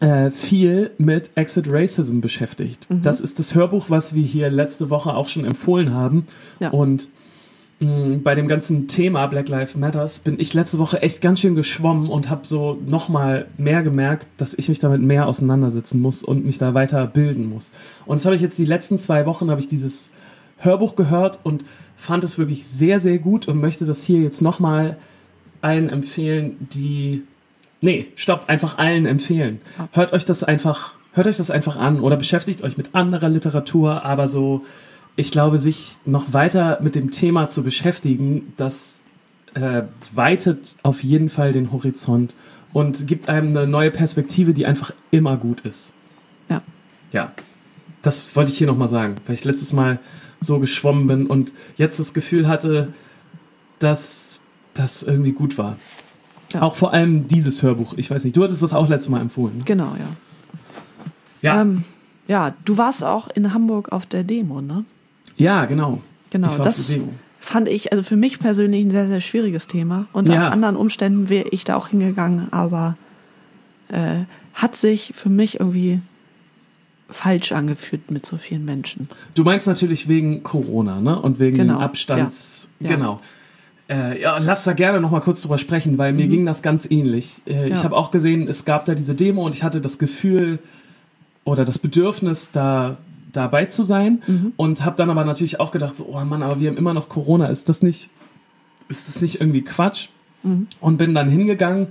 [0.00, 2.86] äh, viel mit Exit Racism beschäftigt.
[2.88, 6.26] Das ist das Hörbuch, was wir hier letzte Woche auch schon empfohlen haben.
[6.60, 6.70] Ja.
[6.70, 7.08] Und
[7.80, 11.54] mh, bei dem ganzen Thema Black Lives Matters bin ich letzte Woche echt ganz schön
[11.54, 16.44] geschwommen und habe so nochmal mehr gemerkt, dass ich mich damit mehr auseinandersetzen muss und
[16.44, 17.70] mich da weiter bilden muss.
[18.06, 20.08] Und das habe ich jetzt die letzten zwei Wochen, habe ich dieses
[20.64, 21.64] Hörbuch gehört und
[21.96, 24.96] fand es wirklich sehr, sehr gut und möchte das hier jetzt nochmal
[25.60, 27.22] allen empfehlen, die.
[27.80, 29.60] Nee, stopp, einfach allen empfehlen.
[29.92, 34.04] Hört euch das einfach, hört euch das einfach an oder beschäftigt euch mit anderer Literatur,
[34.04, 34.62] aber so,
[35.16, 39.02] ich glaube, sich noch weiter mit dem Thema zu beschäftigen, das
[39.54, 39.82] äh,
[40.14, 42.34] weitet auf jeden Fall den Horizont
[42.72, 45.92] und gibt einem eine neue Perspektive, die einfach immer gut ist.
[46.48, 46.62] Ja.
[47.12, 47.32] Ja,
[48.00, 49.98] das wollte ich hier nochmal sagen, weil ich letztes Mal
[50.42, 52.92] so geschwommen bin und jetzt das Gefühl hatte,
[53.78, 54.40] dass
[54.74, 55.76] das irgendwie gut war.
[56.52, 56.62] Ja.
[56.62, 57.94] Auch vor allem dieses Hörbuch.
[57.96, 59.62] Ich weiß nicht, du hattest das auch letztes Mal empfohlen.
[59.64, 60.06] Genau, ja.
[61.40, 61.84] Ja, Ähm,
[62.28, 64.84] ja, du warst auch in Hamburg auf der Demo, ne?
[65.36, 66.00] ja genau.
[66.30, 66.98] Genau, das
[67.40, 70.06] fand ich, also für mich persönlich ein sehr, sehr schwieriges Thema.
[70.12, 70.48] Unter Ja.
[70.48, 72.96] anderen Umständen wäre ich da auch hingegangen, aber
[73.88, 74.24] äh,
[74.54, 76.00] hat sich für mich irgendwie
[77.12, 79.08] falsch angefühlt mit so vielen Menschen.
[79.34, 81.20] Du meinst natürlich wegen Corona, ne?
[81.20, 82.70] Und wegen Genau, Abstands.
[82.80, 82.90] ja.
[82.90, 82.96] Ja.
[82.96, 83.20] Genau.
[83.88, 86.90] Äh, ja, lass da gerne noch mal kurz drüber sprechen, weil mir ging das ganz
[86.90, 87.42] ähnlich.
[87.46, 87.76] Äh, Ich Mhm.
[87.76, 87.84] Ja.
[87.84, 90.60] habe auch gesehen, es gab da diese Demo und ich hatte das Gefühl
[91.44, 92.96] oder das Bedürfnis, da
[93.32, 94.52] dabei zu sein Mhm.
[94.56, 97.08] und habe dann aber natürlich auch gedacht, so, oh Mann, aber wir haben immer noch
[97.08, 97.46] Corona.
[97.46, 98.10] Ist das nicht,
[98.88, 100.08] ist das nicht irgendwie Quatsch?
[100.42, 100.68] Mhm.
[100.80, 101.88] Und bin dann hingegangen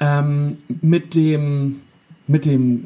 [0.00, 1.80] ähm, mit dem,
[2.26, 2.84] mit dem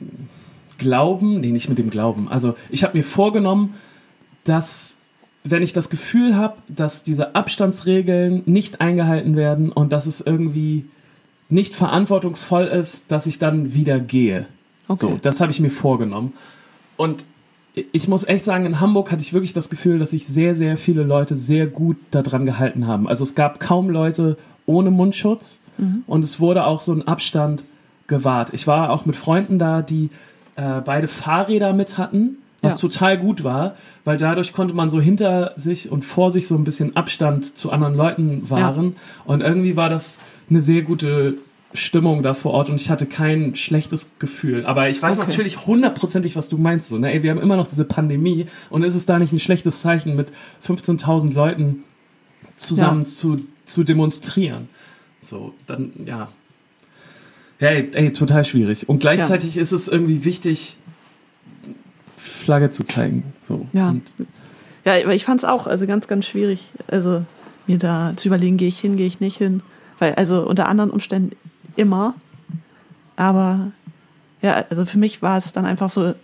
[0.82, 2.28] Glauben, nee, nicht mit dem Glauben.
[2.28, 3.74] Also ich habe mir vorgenommen,
[4.44, 4.98] dass
[5.44, 10.84] wenn ich das Gefühl habe, dass diese Abstandsregeln nicht eingehalten werden und dass es irgendwie
[11.48, 14.46] nicht verantwortungsvoll ist, dass ich dann wieder gehe.
[14.88, 15.00] Okay.
[15.00, 16.32] So, das habe ich mir vorgenommen.
[16.96, 17.24] Und
[17.74, 20.76] ich muss echt sagen, in Hamburg hatte ich wirklich das Gefühl, dass sich sehr, sehr
[20.76, 23.08] viele Leute sehr gut daran gehalten haben.
[23.08, 25.60] Also es gab kaum Leute ohne Mundschutz
[26.06, 27.64] und es wurde auch so ein Abstand
[28.06, 28.50] gewahrt.
[28.52, 30.10] Ich war auch mit Freunden da, die
[30.56, 32.88] äh, beide Fahrräder mit hatten, was Ja.
[32.88, 36.64] total gut war, weil dadurch konnte man so hinter sich und vor sich so ein
[36.64, 38.96] bisschen Abstand zu anderen Leuten wahren.
[39.24, 41.34] Und irgendwie war das eine sehr gute
[41.74, 44.66] Stimmung da vor Ort und ich hatte kein schlechtes Gefühl.
[44.66, 45.28] Aber ich weiß Okay.
[45.30, 46.88] natürlich hundertprozentig, was du meinst.
[46.90, 47.10] So, ne?
[47.12, 50.14] Ey, wir haben immer noch diese Pandemie und ist es da nicht ein schlechtes Zeichen,
[50.14, 51.84] mit 15.000 Leuten
[52.56, 53.04] zusammen Ja.
[53.06, 54.68] zu, zu demonstrieren?
[55.22, 56.28] So, dann, ja.
[57.62, 58.88] Ja, ey, total schwierig.
[58.88, 60.78] Und gleichzeitig ist es irgendwie wichtig,
[62.16, 63.22] Flagge zu zeigen.
[63.40, 63.68] So.
[63.72, 63.90] Ja.
[63.90, 64.02] Und,
[64.84, 67.24] Ja, aber ich fand es auch also ganz, ganz schwierig, also
[67.68, 69.62] mir da zu überlegen, gehe ich hin, gehe ich nicht hin.
[70.00, 71.36] Weil, also unter anderen Umständen
[71.76, 72.14] immer.
[73.14, 73.70] Aber
[74.40, 76.14] ja, also für mich war es dann einfach so,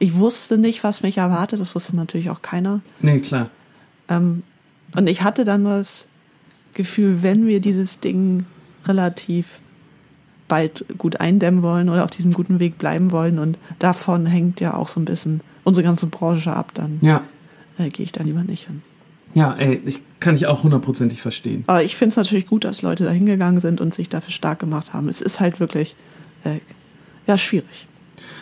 [0.00, 1.60] ich wusste nicht, was mich erwartet.
[1.60, 2.80] Das wusste natürlich auch keiner.
[3.02, 3.50] nee, klar.
[4.08, 4.42] Ähm,
[4.96, 6.08] und ich hatte dann das
[6.74, 8.46] Gefühl, wenn wir dieses Ding
[8.84, 9.60] relativ
[10.50, 14.74] bald gut eindämmen wollen oder auf diesem guten Weg bleiben wollen und davon hängt ja
[14.74, 17.22] auch so ein bisschen unsere ganze Branche ab, dann Ja.
[17.78, 18.82] äh, gehe ich da lieber nicht hin.
[19.34, 21.62] Ja, ey, ich kann ich auch hundertprozentig verstehen.
[21.68, 24.58] Aber ich finde es natürlich gut, dass Leute da hingegangen sind und sich dafür stark
[24.58, 25.08] gemacht haben.
[25.08, 25.94] Es ist halt wirklich,
[26.44, 26.58] äh,
[27.28, 27.86] ja, schwierig.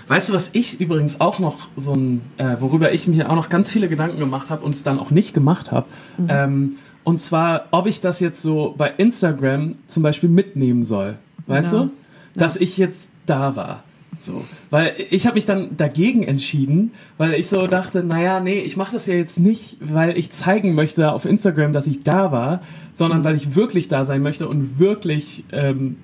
[0.08, 3.50] Weißt du, was ich übrigens auch noch so ein, äh, worüber ich mir auch noch
[3.50, 5.86] ganz viele Gedanken gemacht habe und es dann auch nicht gemacht habe,
[6.26, 11.18] ähm, und zwar, ob ich das jetzt so bei Instagram zum Beispiel mitnehmen soll.
[11.46, 11.78] Weißt Ja.
[11.84, 11.90] du?
[12.38, 13.84] Dass ich jetzt da war.
[14.20, 14.44] So.
[14.70, 18.92] Weil ich habe mich dann dagegen entschieden, weil ich so dachte, naja, nee, ich mache
[18.92, 22.60] das ja jetzt nicht, weil ich zeigen möchte auf Instagram, dass ich da war,
[22.94, 25.96] sondern weil ich wirklich da sein möchte und wirklich ähm,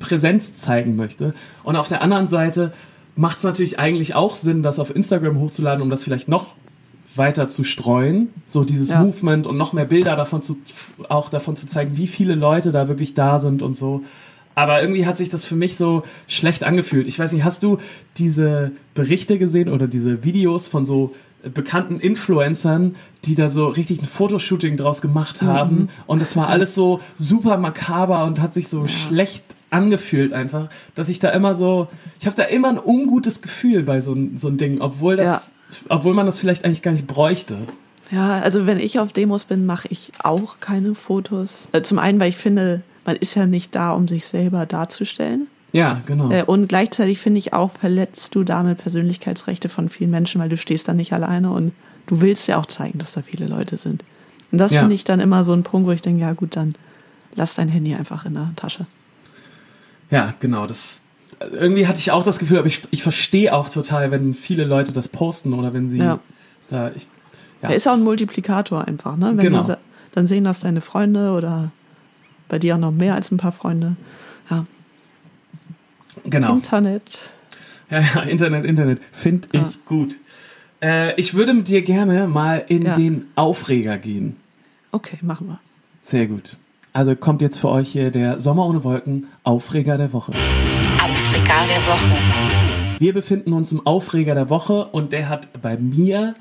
[0.00, 1.34] Präsenz zeigen möchte.
[1.62, 2.72] Und auf der anderen Seite
[3.16, 6.54] macht es natürlich eigentlich auch Sinn, das auf Instagram hochzuladen, um das vielleicht noch
[7.16, 9.02] weiter zu streuen, so dieses Ja.
[9.02, 10.58] Movement und noch mehr Bilder davon zu,
[11.08, 14.02] auch davon zu zeigen, wie viele Leute da wirklich da sind und so.
[14.60, 17.06] Aber irgendwie hat sich das für mich so schlecht angefühlt.
[17.06, 17.78] Ich weiß nicht, hast du
[18.18, 21.14] diese Berichte gesehen oder diese Videos von so
[21.54, 22.94] bekannten Influencern,
[23.24, 27.56] die da so richtig ein Fotoshooting draus gemacht haben und es war alles so super
[27.56, 31.86] makaber und hat sich so schlecht angefühlt einfach, dass ich da immer so,
[32.20, 35.42] ich habe da immer ein ungutes Gefühl bei so, so ein Ding, obwohl das, Ja.
[35.88, 37.56] obwohl man das vielleicht eigentlich gar nicht bräuchte.
[38.10, 41.68] Ja, also wenn ich auf Demos bin, mache ich auch keine Fotos.
[41.72, 45.46] Äh, zum einen, weil ich finde, man ist ja nicht da, um sich selber darzustellen.
[45.72, 46.30] Ja, genau.
[46.30, 50.56] Äh, und gleichzeitig finde ich auch, verletzt du damit Persönlichkeitsrechte von vielen Menschen, weil du
[50.56, 51.72] stehst da nicht alleine und
[52.06, 54.02] du willst ja auch zeigen, dass da viele Leute sind.
[54.50, 54.80] Und das Ja.
[54.80, 56.74] finde ich dann immer so ein Punkt, wo ich denke, ja gut, dann
[57.36, 58.86] lass dein Handy einfach in der Tasche.
[60.10, 60.66] Ja, genau.
[60.66, 61.02] Das
[61.52, 64.92] irgendwie hatte ich auch das Gefühl, aber ich, ich verstehe auch total, wenn viele Leute
[64.92, 66.18] das posten oder wenn sie Ja.
[66.68, 66.90] da.
[66.94, 67.06] Ich,
[67.62, 67.70] ja.
[67.70, 69.28] Er ist auch ein Multiplikator einfach, ne?
[69.36, 69.62] Wenn Genau.
[69.62, 69.78] du
[70.12, 71.70] dann sehen das deine Freunde oder
[72.50, 73.96] bei dir auch noch mehr als ein paar Freunde.
[74.50, 74.66] Ja,
[76.24, 76.52] genau.
[76.54, 77.30] Internet.
[77.90, 79.00] Ja, ja, Internet, Internet.
[79.12, 79.70] Finde ich Ah.
[79.86, 80.18] gut.
[80.82, 82.94] Äh, ich würde mit dir gerne mal in Ja.
[82.94, 84.36] den Aufreger gehen.
[84.92, 85.60] Okay, machen wir.
[86.02, 86.56] Sehr gut.
[86.92, 90.32] Also kommt jetzt für euch hier der Sommer ohne Wolken Aufreger der Woche.
[91.02, 92.98] Aufreger der Woche.
[92.98, 96.34] Wir befinden uns im Aufreger der Woche und der hat bei mir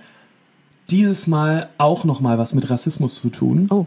[0.90, 3.68] dieses Mal auch noch mal was mit Rassismus zu tun.
[3.70, 3.86] Oh,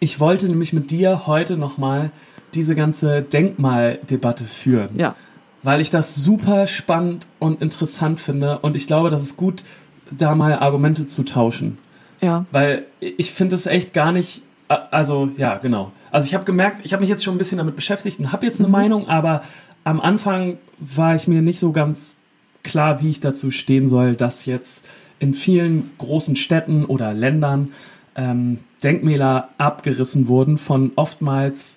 [0.00, 2.10] Ich wollte nämlich mit dir heute noch mal
[2.54, 4.90] diese ganze Denkmaldebatte führen.
[4.96, 5.14] ja.
[5.62, 9.62] weil ich das super spannend und interessant finde und ich glaube, das ist gut,
[10.10, 11.78] da mal Argumente zu tauschen.
[12.20, 15.92] Ja, Weil ich finde es echt gar nicht, also ja, genau.
[16.10, 18.44] Also ich habe gemerkt, ich habe mich jetzt schon ein bisschen damit beschäftigt und habe
[18.44, 19.42] jetzt eine Meinung, aber
[19.84, 22.16] am Anfang war ich mir nicht so ganz
[22.62, 24.84] klar, wie ich dazu stehen soll, dass jetzt
[25.18, 27.68] in vielen großen Städten oder Ländern
[28.16, 31.76] ähm, Denkmäler abgerissen wurden von oftmals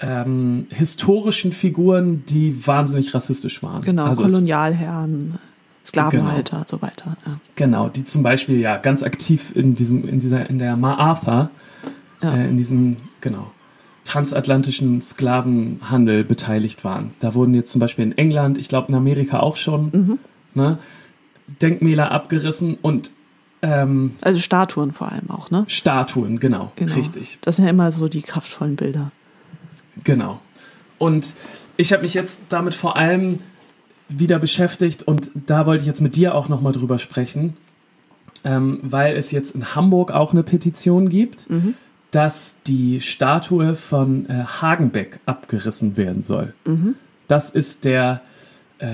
[0.00, 3.82] ähm, historischen Figuren, die wahnsinnig rassistisch waren.
[3.82, 4.06] genau.
[4.06, 5.38] Also Kolonialherren,
[5.84, 7.16] Sklavenhalter, so weiter.
[7.26, 7.40] Ja.
[7.56, 11.50] Genau, die zum Beispiel ja ganz aktiv in diesem, in dieser, in der MacArthur,
[12.22, 12.34] Ja.
[12.34, 13.50] äh, in diesem, genau,
[14.04, 17.12] transatlantischen Sklavenhandel beteiligt waren.
[17.20, 20.18] Da wurden jetzt zum Beispiel in England, ich glaube in Amerika auch schon, Mhm.
[20.54, 20.78] ne,
[21.62, 23.10] Denkmäler abgerissen und
[23.62, 25.64] ähm, Also Statuen vor allem auch, ne?
[25.68, 26.94] Statuen, genau, Genau.
[26.94, 27.38] richtig.
[27.40, 29.10] Das sind ja immer so die kraftvollen Bilder.
[30.04, 30.40] Genau.
[30.98, 31.34] Und
[31.76, 33.40] ich habe mich jetzt damit vor allem
[34.08, 37.56] wieder beschäftigt und da wollte ich jetzt mit dir auch nochmal drüber sprechen,
[38.44, 41.46] ähm, weil es jetzt in Hamburg auch eine Petition gibt,
[42.10, 46.54] dass die Statue von äh, Hagenbeck abgerissen werden soll.
[47.26, 48.22] Das ist der,
[48.78, 48.86] äh,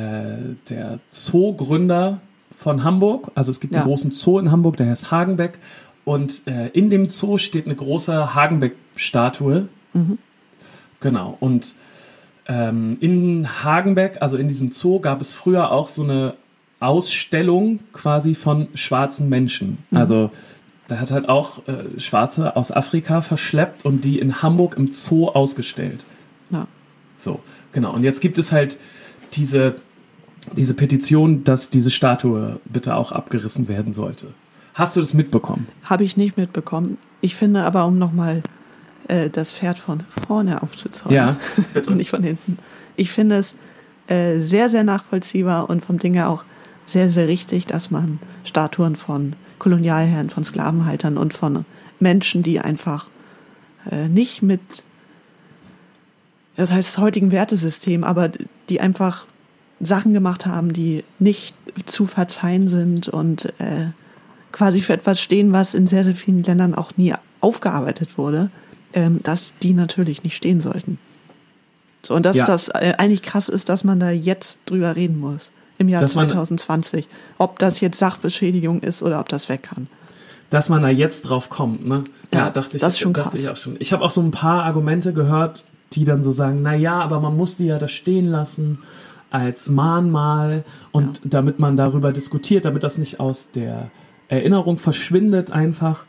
[0.69, 2.21] der Zoogründer
[2.55, 3.31] von Hamburg.
[3.35, 3.81] Also es gibt Ja.
[3.81, 5.59] einen großen Zoo in Hamburg, der heißt Hagenbeck.
[6.05, 9.69] Und äh, in dem Zoo steht eine große Hagenbeck-Statue.
[11.01, 11.37] Genau.
[11.41, 11.75] Und
[12.47, 16.35] ähm, in Hagenbeck, also in diesem Zoo, gab es früher auch so eine
[16.81, 19.79] Ausstellung quasi von schwarzen Menschen.
[19.91, 20.31] Also
[20.89, 25.29] da hat halt auch äh, Schwarze aus Afrika verschleppt und die in Hamburg im Zoo
[25.29, 26.05] ausgestellt.
[26.51, 26.67] Ja.
[27.19, 27.41] So,
[27.73, 27.95] genau.
[27.95, 28.79] Und jetzt gibt es halt
[29.33, 29.77] diese,
[30.57, 34.29] diese Petition, dass diese Statue bitte auch abgerissen werden sollte.
[34.75, 35.69] Hast du das mitbekommen?
[35.85, 36.99] Habe ich nicht mitbekommen.
[37.21, 38.43] Ich finde aber, um nochmal
[39.09, 41.37] äh, das Pferd von vorne aufzuzäumen, Ja,
[41.87, 42.59] und nicht von hinten.
[42.97, 43.55] Ich finde es
[44.09, 46.45] äh, sehr, sehr nachvollziehbar und vom Ding her auch
[46.87, 51.65] sehr, sehr richtig, dass man Statuen von Kolonialherren, von Sklavenhaltern und von
[52.01, 53.07] Menschen, die einfach
[53.91, 54.83] äh, nicht mit,
[56.57, 58.31] das heißt heutigen Wertesystem, aber
[58.69, 59.27] die einfach
[59.85, 61.55] Sachen gemacht haben, die nicht
[61.87, 63.87] zu verzeihen sind und äh,
[64.53, 68.51] quasi für etwas stehen, was in sehr, sehr vielen Ländern auch nie aufgearbeitet wurde,
[68.93, 70.99] ähm, dass die natürlich nicht stehen sollten.
[72.03, 72.45] So, und dass Ja.
[72.45, 75.51] das äh, eigentlich krass ist, dass man da jetzt drüber reden muss.
[75.79, 77.09] Im Jahr Dass man- 2020.
[77.39, 79.89] Ob das jetzt Sachbeschädigung ist oder ob das weg kann.
[80.51, 82.05] dass man da jetzt drauf kommt, ne?
[82.33, 83.41] Ja, dachte ich, das ist schon dachte krass.
[83.41, 83.75] ich auch schon.
[83.81, 87.19] Ich habe auch so ein paar Argumente gehört, die dann so sagen, na ja, aber
[87.19, 88.79] man muss die ja da stehen lassen
[89.35, 93.91] als Mahnmal und damit man darüber diskutiert, damit das nicht aus der
[94.29, 96.05] Erinnerung verschwindet einfach.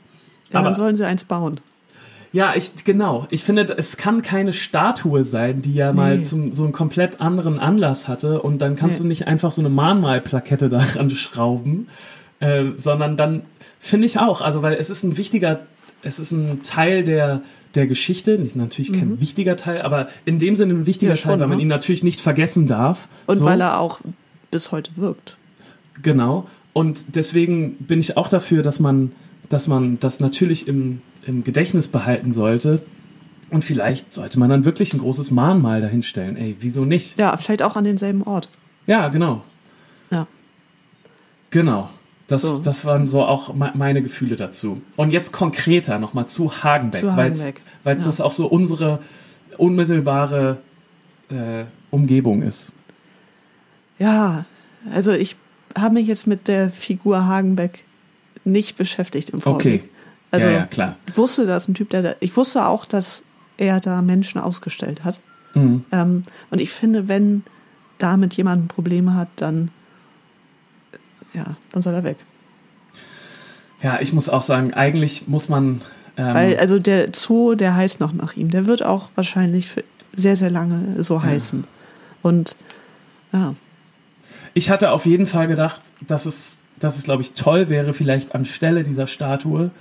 [0.51, 1.59] Ja, aber dann sollen sie eins bauen.
[2.31, 3.25] ja, ich genau.
[3.31, 6.23] Ich finde, es kann keine Statue sein, die ja mal Nee.
[6.23, 9.03] zum, so einen komplett anderen Anlass hatte und dann kannst Nee.
[9.03, 11.87] du nicht einfach so eine Mahnmalplakette daran schrauben,
[12.39, 13.41] äh, sondern dann
[13.79, 15.59] finde ich auch, also weil es ist ein wichtiger,
[16.05, 17.41] es ist ein Teil der
[17.75, 21.15] der Geschichte, nicht natürlich kein wichtiger Teil, aber in dem Sinne ein wichtiger Mhm.
[21.15, 21.63] Ja, schon, Teil, weil man ne?
[21.63, 23.09] ihn natürlich nicht vergessen darf.
[23.25, 23.45] Und So.
[23.45, 23.99] weil er auch
[24.49, 25.35] bis heute wirkt.
[26.01, 26.47] Genau.
[26.71, 29.11] Und deswegen bin ich auch dafür, dass man,
[29.49, 32.81] dass man das natürlich im, im Gedächtnis behalten sollte.
[33.49, 36.37] Und vielleicht sollte man dann wirklich ein großes Mahnmal dahinstellen.
[36.37, 37.17] Ey, wieso nicht?
[37.17, 38.47] Ja, vielleicht auch an denselben Ort.
[38.87, 39.43] Ja, genau.
[40.11, 40.27] Ja.
[41.49, 41.89] Genau.
[42.27, 42.57] Das, So.
[42.59, 44.81] das waren so auch me- meine Gefühle dazu.
[44.95, 47.01] Und jetzt konkreter nochmal zu Hagenbeck.
[47.01, 48.03] Zu Hagenbeck, Weil ja.
[48.03, 48.99] das auch so unsere
[49.57, 50.57] unmittelbare
[51.29, 52.71] äh, Umgebung ist.
[53.99, 54.45] Ja,
[54.93, 55.35] also ich
[55.77, 57.83] habe mich jetzt mit der Figur Hagenbeck
[58.43, 59.81] nicht beschäftigt im Vorfeld.
[59.81, 59.89] Okay.
[60.31, 60.95] Also ja, ja, klar.
[61.07, 63.23] ich wusste, dass ein Typ, der da, ich wusste auch, dass
[63.57, 65.21] er da Menschen ausgestellt hat.
[65.53, 65.85] Mhm.
[65.91, 67.43] Ähm, und ich finde, wenn
[67.97, 69.71] damit jemand ein Problem hat, dann
[71.35, 72.17] ja, dann soll er weg.
[73.81, 75.81] Ja, ich muss auch sagen, eigentlich muss man.
[76.17, 78.49] Ähm, Weil, also der Zoo, der heißt noch nach ihm.
[78.49, 79.83] Der wird auch wahrscheinlich für
[80.15, 81.65] sehr, sehr lange so heißen.
[82.21, 82.55] Und
[83.33, 83.53] ja,
[84.53, 88.33] Ich hatte auf jeden Fall gedacht, dass es, dass es glaube ich, toll wäre, vielleicht
[88.33, 89.71] anstelle dieser Statue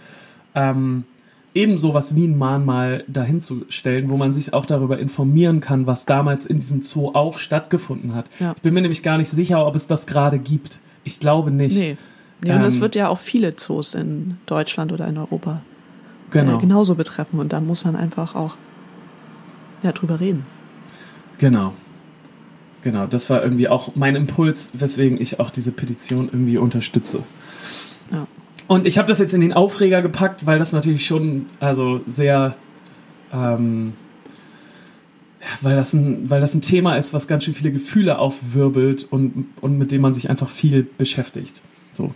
[0.54, 1.04] ähm,
[1.54, 6.46] eben sowas wie ein Mahnmal dahinzustellen, wo man sich auch darüber informieren kann, was damals
[6.46, 8.26] in diesem Zoo auch stattgefunden hat.
[8.40, 8.52] Ja.
[8.56, 10.80] Ich bin mir nämlich gar nicht sicher, ob es das gerade gibt.
[11.04, 11.76] Ich glaube nicht.
[11.76, 11.96] nee.
[12.42, 15.62] nee und es Ähm, wird ja auch viele Zoos in Deutschland oder in Europa
[16.30, 16.58] Genau.
[16.58, 17.38] äh, genauso betreffen.
[17.38, 18.56] Und da muss man einfach auch
[19.82, 20.44] ja, drüber reden.
[21.38, 21.72] Genau.
[22.82, 27.20] Genau, das war irgendwie auch mein Impuls, weswegen ich auch diese Petition irgendwie unterstütze.
[28.10, 28.26] Ja.
[28.66, 32.54] Und ich habe das jetzt in den Aufreger gepackt, weil das natürlich schon also sehr,
[33.32, 33.94] ähm,
[35.64, 39.46] weil das ein, weil das ein Thema ist, was ganz schön viele Gefühle aufwirbelt und,
[39.60, 41.60] und mit dem man sich einfach viel beschäftigt.
[41.92, 42.14] So.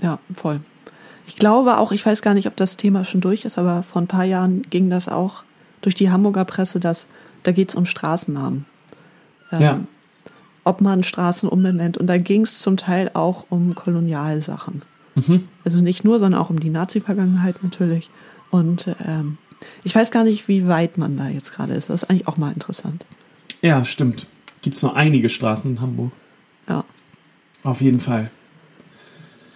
[0.00, 0.60] Ja, voll.
[1.26, 4.02] Ich glaube auch, ich weiß gar nicht, ob das Thema schon durch ist, aber vor
[4.02, 5.44] ein paar Jahren ging das auch
[5.80, 7.06] durch die Hamburger Presse, dass
[7.42, 8.66] da geht es um Straßennamen.
[9.50, 9.80] Ähm, Ja.
[10.64, 11.98] Ob man Straßen umbenennt.
[11.98, 14.82] Und da ging es zum Teil auch um Kolonialsachen.
[15.16, 15.48] Mhm.
[15.64, 18.10] Also nicht nur, sondern auch um die Nazi-Vergangenheit natürlich.
[18.50, 19.38] Und ähm,
[19.84, 21.88] ich weiß gar nicht, wie weit man da jetzt gerade ist.
[21.90, 23.04] Das ist eigentlich auch mal interessant.
[23.60, 24.26] Ja, stimmt.
[24.62, 26.12] Gibt es noch einige Straßen in Hamburg.
[26.68, 26.84] Ja.
[27.64, 28.30] Auf jeden Fall.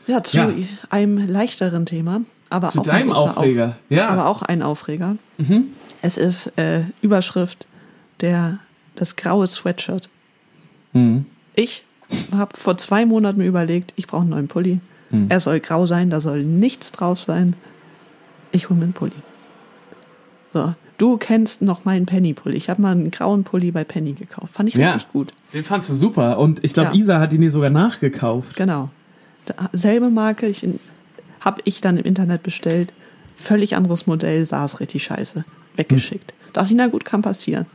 [0.06, 0.50] Ja, zu Ja.
[0.90, 2.20] einem leichteren Thema.
[2.48, 3.76] Aber Zu auch ein deinem großer Auf- Aufreger.
[3.88, 4.08] ja.
[4.08, 5.16] aber auch ein Aufreger.
[5.38, 5.64] Mhm.
[6.02, 7.66] Es ist äh, Überschrift
[8.20, 8.58] der
[8.94, 10.08] das graue Sweatshirt.
[10.92, 11.26] Mhm.
[11.54, 11.84] Ich
[12.32, 14.80] habe vor zwei Monaten überlegt, ich brauche einen neuen Pulli.
[15.10, 15.26] Mhm.
[15.28, 17.54] Er soll grau sein, da soll nichts drauf sein.
[18.52, 19.12] Ich hole mir einen Pulli.
[20.56, 22.56] So, du kennst noch meinen Penny-Pulli.
[22.56, 24.54] Ich habe mal einen grauen Pulli bei Penny gekauft.
[24.54, 24.92] Fand ich Ja.
[24.94, 25.32] richtig gut.
[25.52, 26.38] Den fandst du super.
[26.38, 26.94] Und ich glaube, Ja.
[26.98, 28.56] Isa hat ihn dir sogar nachgekauft.
[28.56, 28.88] Genau.
[29.44, 30.66] Da, selbe Marke, ich
[31.40, 32.92] habe ich dann im Internet bestellt.
[33.36, 35.44] Völlig anderes Modell, saß richtig scheiße.
[35.76, 36.32] Weggeschickt.
[36.54, 37.66] Dachte ich, na gut, kann passieren.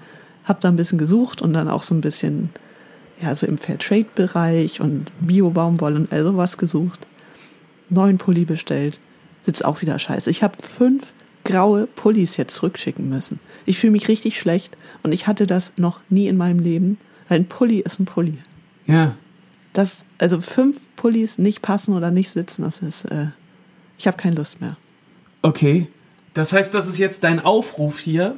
[0.43, 2.49] Hab da ein bisschen gesucht und dann auch so ein bisschen,
[3.21, 7.05] ja, so im Fairtrade-Bereich und Bio-Baumwolle und all sowas gesucht.
[7.91, 8.99] Neuen Pulli bestellt.
[9.43, 10.31] Sitzt auch wieder scheiße.
[10.31, 11.13] Ich habe fünf
[11.43, 13.39] graue Pullis jetzt zurückschicken müssen.
[13.65, 16.97] Ich fühle mich richtig schlecht und ich hatte das noch nie in meinem Leben.
[17.29, 18.37] Weil ein Pulli ist ein Pulli
[18.87, 19.15] Ja.
[19.73, 23.27] dass also fünf Pullis nicht passen oder nicht sitzen, das ist, äh,
[23.97, 24.75] ich habe keine Lust mehr.
[25.41, 25.87] Okay.
[26.33, 28.35] Das heißt, das ist jetzt dein Aufruf hier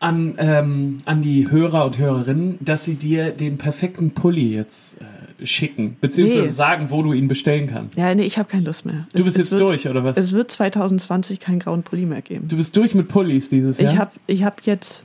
[0.00, 5.46] an, ähm, an die Hörer und Hörerinnen, dass sie dir den perfekten Pulli jetzt äh,
[5.46, 6.48] schicken, beziehungsweise Nee.
[6.48, 7.96] sagen, wo du ihn bestellen kannst.
[7.98, 9.06] Ja, nee, ich habe keine Lust mehr.
[9.14, 10.16] Du bist jetzt durch, oder was?
[10.16, 12.48] Es wird 2020 keinen grauen Pulli mehr geben.
[12.48, 13.92] Du bist durch mit Pullis dieses Jahr?
[13.92, 15.04] Ich habe ich hab jetzt,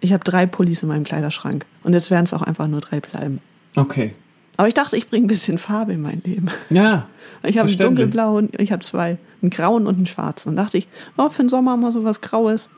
[0.00, 3.00] ich habe drei Pullis in meinem Kleiderschrank und jetzt werden es auch einfach nur drei
[3.00, 3.40] bleiben.
[3.76, 4.14] Okay.
[4.56, 6.48] Aber ich dachte, ich bringe ein bisschen Farbe in mein Leben.
[6.70, 7.08] Ja.
[7.44, 10.50] Ich habe einen dunkelblauen, ich habe zwei, einen grauen und einen schwarzen.
[10.50, 12.68] Und dachte ich, oh, für den Sommer mal so was Graues.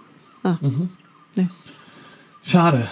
[0.42, 0.88] Ah, Mhm.
[1.36, 1.48] Nee.
[2.42, 2.88] Schade.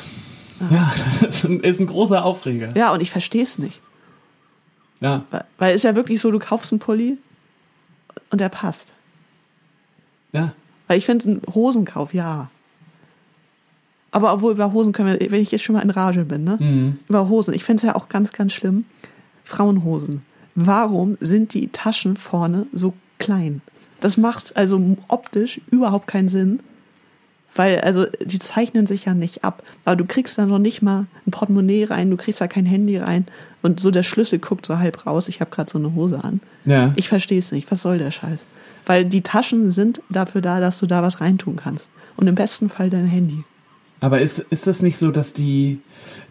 [0.71, 2.71] Ja, das ist ein, großer Aufreger.
[2.77, 3.81] Ja, und ich verstehe es nicht.
[5.01, 5.25] Ja.
[5.31, 7.19] Weil- Weil es ist ja wirklich so, du kaufst einen Pulli
[8.31, 8.93] und der passt.
[10.33, 10.53] Ja.
[10.89, 12.49] Weil ich finde, ein Hosenkauf, ja.
[14.11, 16.59] Aber obwohl über Hosen können wir, wenn ich jetzt schon mal in Rage bin, ne?
[16.61, 16.99] Mhm.
[17.09, 17.55] Über Hosen.
[17.55, 18.85] Ich finde es ja auch ganz, ganz schlimm.
[19.45, 20.23] Frauenhosen.
[20.55, 23.63] Warum sind die Taschen vorne so klein?
[24.01, 26.61] Das macht also optisch überhaupt keinen Sinn.
[27.55, 29.63] Weil, also, die zeichnen sich ja nicht ab.
[29.85, 32.97] Aber du kriegst da noch nicht mal ein Portemonnaie rein, du kriegst da kein Handy
[32.97, 33.27] rein.
[33.61, 35.29] Und so der Schlüssel guckt so halb raus.
[35.29, 36.41] Ich habe gerade so eine Hose an.
[36.65, 36.93] Ja.
[36.97, 37.71] Ich verstehe es nicht.
[37.71, 38.41] Was soll der Scheiß?
[38.87, 41.89] Weil die Taschen sind dafür da, dass du da was reintun kannst.
[42.17, 43.45] Und im besten Fall dein Handy.
[44.01, 45.81] Aber ist, ist das nicht so, dass die.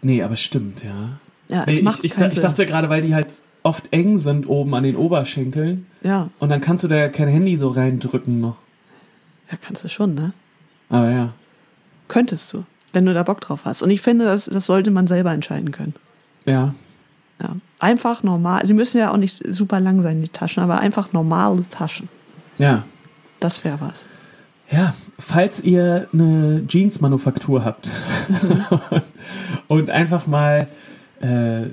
[0.02, 1.18] Nee, aber stimmt, ja.
[1.50, 4.48] Ja, es Nee, macht ich, ich, ich dachte gerade, weil die halt oft eng sind
[4.48, 5.86] oben an den Oberschenkeln.
[6.02, 8.56] Ja, Und dann kannst du da kein Handy so reindrücken noch.
[9.50, 10.32] ja, kannst du schon, ne?
[10.92, 11.32] Aber ja.
[12.06, 13.82] Könntest du, wenn du da Bock drauf hast.
[13.82, 15.94] Und ich finde, das, das sollte man selber entscheiden können.
[16.44, 16.74] Ja.
[17.40, 17.56] Ja.
[17.80, 18.66] Einfach normal.
[18.66, 22.08] Sie müssen ja auch nicht super lang sein, die Taschen, aber einfach normale Taschen.
[22.58, 22.84] Ja.
[23.40, 24.04] Das wäre was.
[24.70, 27.90] Ja, falls ihr eine Jeans-Manufaktur habt
[29.68, 30.68] und einfach mal
[31.20, 31.64] äh,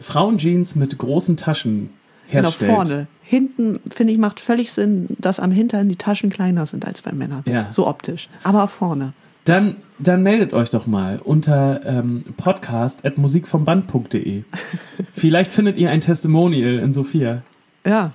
[0.00, 1.90] Frauenjeans mit großen Taschen
[2.30, 2.70] Genau, herstellt.
[2.70, 3.06] vorne.
[3.22, 7.12] Hinten, finde ich, macht völlig Sinn, dass am Hintern die Taschen kleiner sind als bei
[7.12, 7.42] Männern.
[7.46, 7.68] Ja.
[7.70, 8.28] So optisch.
[8.42, 9.12] Aber vorne.
[9.44, 14.42] Dann, dann meldet euch doch mal unter ähm, podcast.musikvomband.de.
[15.14, 17.42] Vielleicht findet ihr ein Testimonial in Sophia.
[17.84, 18.12] Ja.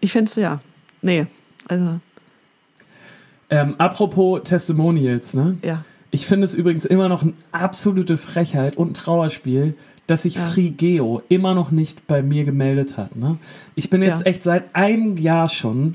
[0.00, 0.60] Ich finde es ja.
[1.02, 1.26] Nee.
[1.68, 2.00] Also,
[3.50, 5.56] Ähm, apropos Testimonials, ne?
[5.62, 5.84] ja.
[6.12, 9.74] Ich finde es übrigens immer noch eine absolute Frechheit und ein Trauerspiel,
[10.10, 10.42] dass sich Ja.
[10.48, 13.16] Frigeo immer noch nicht bei mir gemeldet hat.
[13.16, 13.36] Ne?
[13.74, 14.26] Ich bin jetzt Ja.
[14.26, 15.94] echt seit einem Jahr schon,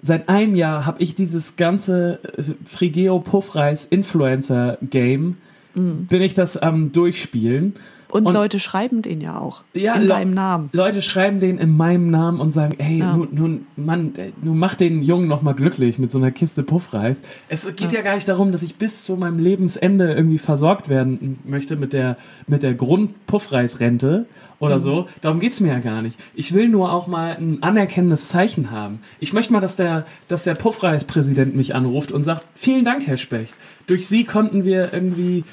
[0.00, 5.36] seit einem Jahr habe ich dieses ganze äh, Frigeo Puffreis Influencer Game,
[5.74, 7.74] bin ich das am Durchspielen.
[8.12, 9.62] Und, Und- Leute schreiben den ja auch.
[9.72, 10.68] Ja, in Le- deinem Namen.
[10.74, 13.16] Leute schreiben den in meinem Namen und sagen, ey, Ja.
[13.16, 17.22] nun, nun, Mann, nun mach den Jungen noch mal glücklich mit so einer Kiste Puffreis.
[17.48, 18.02] Es geht ja.
[18.02, 22.18] gar nicht darum, dass ich bis zu meinem Lebensende irgendwie versorgt werden möchte mit der,
[22.46, 24.26] mit der Grund-Puffreisrente
[24.58, 24.82] oder Mhm.
[24.82, 25.06] so.
[25.22, 26.18] Darum geht's mir ja gar nicht.
[26.34, 29.00] Ich will nur auch mal ein anerkennendes Zeichen haben.
[29.20, 33.16] Ich möchte mal, dass der, dass der Puffreispräsident mich anruft und sagt, vielen Dank, Herr
[33.16, 33.54] Specht.
[33.86, 35.44] Durch Sie konnten wir irgendwie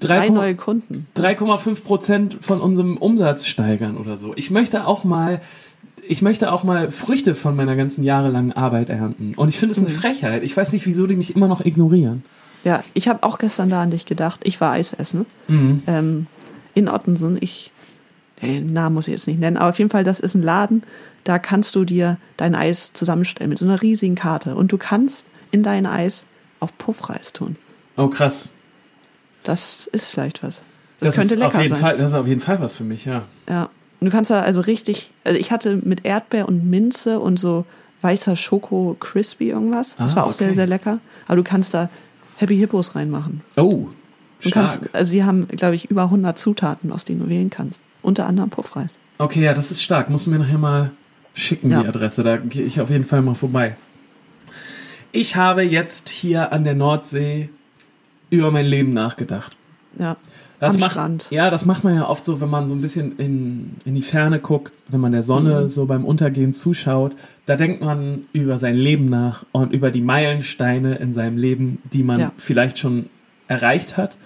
[0.00, 1.06] Drei 3,5 neue Kunden.
[1.16, 4.32] 3,5 Prozent von unserem Umsatz steigern oder so.
[4.36, 5.40] Ich möchte auch mal,
[6.06, 9.34] ich möchte auch mal Früchte von meiner ganzen jahrelangen Arbeit ernten.
[9.36, 10.42] Und ich finde es eine Frechheit.
[10.42, 12.22] Ich weiß nicht, wieso die mich immer noch ignorieren.
[12.64, 14.40] Ja, ich habe auch gestern da an dich gedacht.
[14.44, 15.26] Ich war Eis essen.
[15.48, 15.82] Mhm.
[15.86, 16.26] Ähm,
[16.74, 17.38] in Ottensen.
[17.40, 17.70] Ich,
[18.42, 20.82] den Namen muss ich jetzt nicht nennen, aber auf jeden Fall, das ist ein Laden.
[21.24, 24.54] Da kannst du dir dein Eis zusammenstellen mit so einer riesigen Karte.
[24.54, 26.26] Und du kannst in dein Eis
[26.60, 27.56] auch Puffreis tun.
[27.96, 28.52] Oh, krass.
[29.46, 30.62] Das ist vielleicht was.
[31.00, 31.78] Das, könnte ist lecker auf jeden sein.
[31.80, 33.22] Fall, das ist auf jeden Fall was für mich, ja.
[33.48, 33.68] Ja.
[34.00, 37.64] Und du kannst da also richtig, also ich hatte mit Erdbeer und Minze und so
[38.02, 39.96] weißer Schoko Crispy irgendwas.
[39.96, 40.56] Das Ah, war auch sehr, okay.
[40.56, 40.98] sehr lecker.
[41.26, 41.88] Aber du kannst da
[42.36, 43.40] Happy Hippos reinmachen.
[43.56, 43.88] Oh,
[44.42, 44.66] Du stark.
[44.66, 47.80] kannst, also sie haben, glaube ich, über 100 Zutaten, aus denen du wählen kannst.
[48.02, 48.98] Unter anderem Puffreis.
[49.18, 50.10] Okay, ja, das ist stark.
[50.10, 50.90] Musst du mir nachher mal
[51.32, 51.82] schicken, Ja.
[51.82, 52.22] die Adresse.
[52.22, 53.76] Da gehe ich auf jeden Fall mal vorbei.
[55.12, 57.48] Ich habe jetzt hier an der Nordsee
[58.30, 59.56] über mein Leben nachgedacht.
[59.98, 60.16] Ja.
[60.58, 61.26] Das Am macht, Strand.
[61.30, 64.00] Ja, das macht man ja oft so, wenn man so ein bisschen in, in die
[64.02, 65.68] Ferne guckt, wenn man der Sonne Mhm.
[65.68, 67.12] so beim Untergehen zuschaut.
[67.44, 72.02] Da denkt man über sein Leben nach und über die Meilensteine in seinem Leben, die
[72.02, 72.32] man Ja.
[72.38, 73.10] vielleicht schon
[73.48, 74.16] erreicht hat.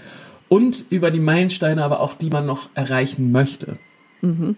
[0.49, 3.79] Und über die Meilensteine aber auch, die man noch erreichen möchte.
[4.23, 4.57] Mhm.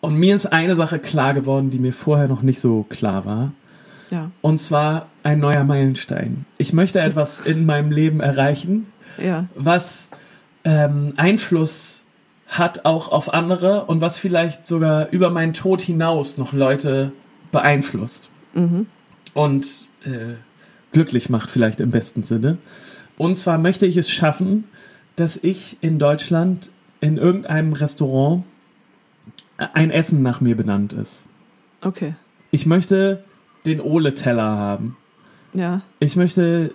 [0.00, 3.52] Und mir ist eine Sache klar geworden, die mir vorher noch nicht so klar war.
[4.12, 4.30] Ja.
[4.40, 6.46] Und zwar ein neuer Meilenstein.
[6.56, 8.86] Ich möchte etwas in meinem Leben erreichen,
[9.22, 9.46] Ja.
[9.54, 10.08] was
[10.64, 12.04] ähm, Einfluss
[12.46, 17.12] hat auch auf andere und was vielleicht sogar über meinen Tod hinaus noch Leute
[17.50, 18.30] beeinflusst
[19.34, 19.66] und
[20.04, 20.34] äh,
[20.92, 22.58] glücklich macht vielleicht im besten Sinne.
[23.18, 24.64] Und zwar möchte ich es schaffen,
[25.16, 28.44] dass ich in Deutschland in irgendeinem Restaurant
[29.74, 31.26] ein Essen nach mir benannt ist.
[31.82, 32.14] Okay.
[32.50, 33.24] Ich möchte
[33.64, 34.96] den Ole-Teller haben.
[35.56, 35.82] Ja.
[36.00, 36.72] Ich möchte,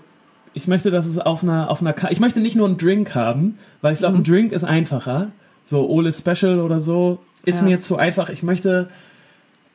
[0.53, 3.15] ich möchte, dass es auf einer, auf einer, Ka ich möchte nicht nur einen Drink
[3.15, 5.27] haben, weil ich glaube, ein Drink ist einfacher.
[5.65, 7.67] So Ole Special oder so ist Ja.
[7.67, 8.29] mir zu einfach.
[8.29, 8.89] Ich möchte,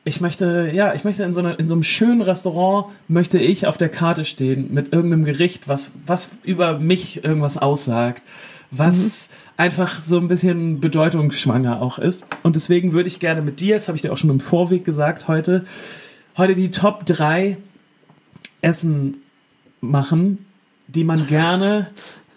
[0.03, 3.67] ich möchte, ja, ich möchte in so, einer, in so einem schönen Restaurant möchte ich
[3.67, 8.21] auf der Karte stehen mit irgendeinem Gericht, was, was über mich irgendwas aussagt,
[8.69, 12.27] was einfach so ein bisschen bedeutungsschwanger auch ist.
[12.43, 14.85] Und deswegen würde ich gerne mit dir, das habe ich dir auch schon im Vorweg
[14.85, 15.65] gesagt heute,
[16.37, 17.57] heute die Top 3
[18.67, 19.15] Essen
[19.81, 20.45] machen,
[20.87, 21.87] die man gerne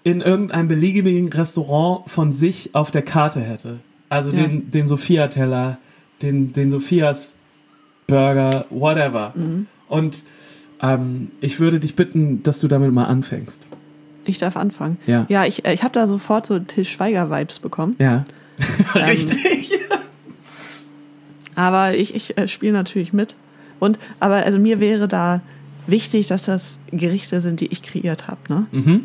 [0.05, 3.81] in irgendeinem beliebigen Restaurant von sich auf der Karte hätte.
[4.09, 4.47] Also Ja.
[4.47, 5.79] den, den Sophia-Teller,
[6.23, 7.37] den, den Sophias
[8.07, 9.35] Burger, whatever.
[9.89, 10.25] Und
[10.83, 13.67] Ähm, ich würde dich bitten, dass du damit mal anfängst.
[14.25, 14.97] Ich darf anfangen.
[15.07, 15.27] Ja.
[15.29, 17.97] Ja, ich, äh, ich habe da sofort so Till Schweiger-Vibes bekommen.
[17.99, 18.25] Ja.
[18.95, 19.73] Richtig.
[21.55, 23.35] Aber ich, ich äh, spiele natürlich mit.
[23.79, 25.43] Und, aber also mir wäre da
[25.91, 28.39] wichtig, dass das Gerichte sind, die ich kreiert habe.
[28.49, 28.67] Ne?
[28.73, 29.01] Mhm.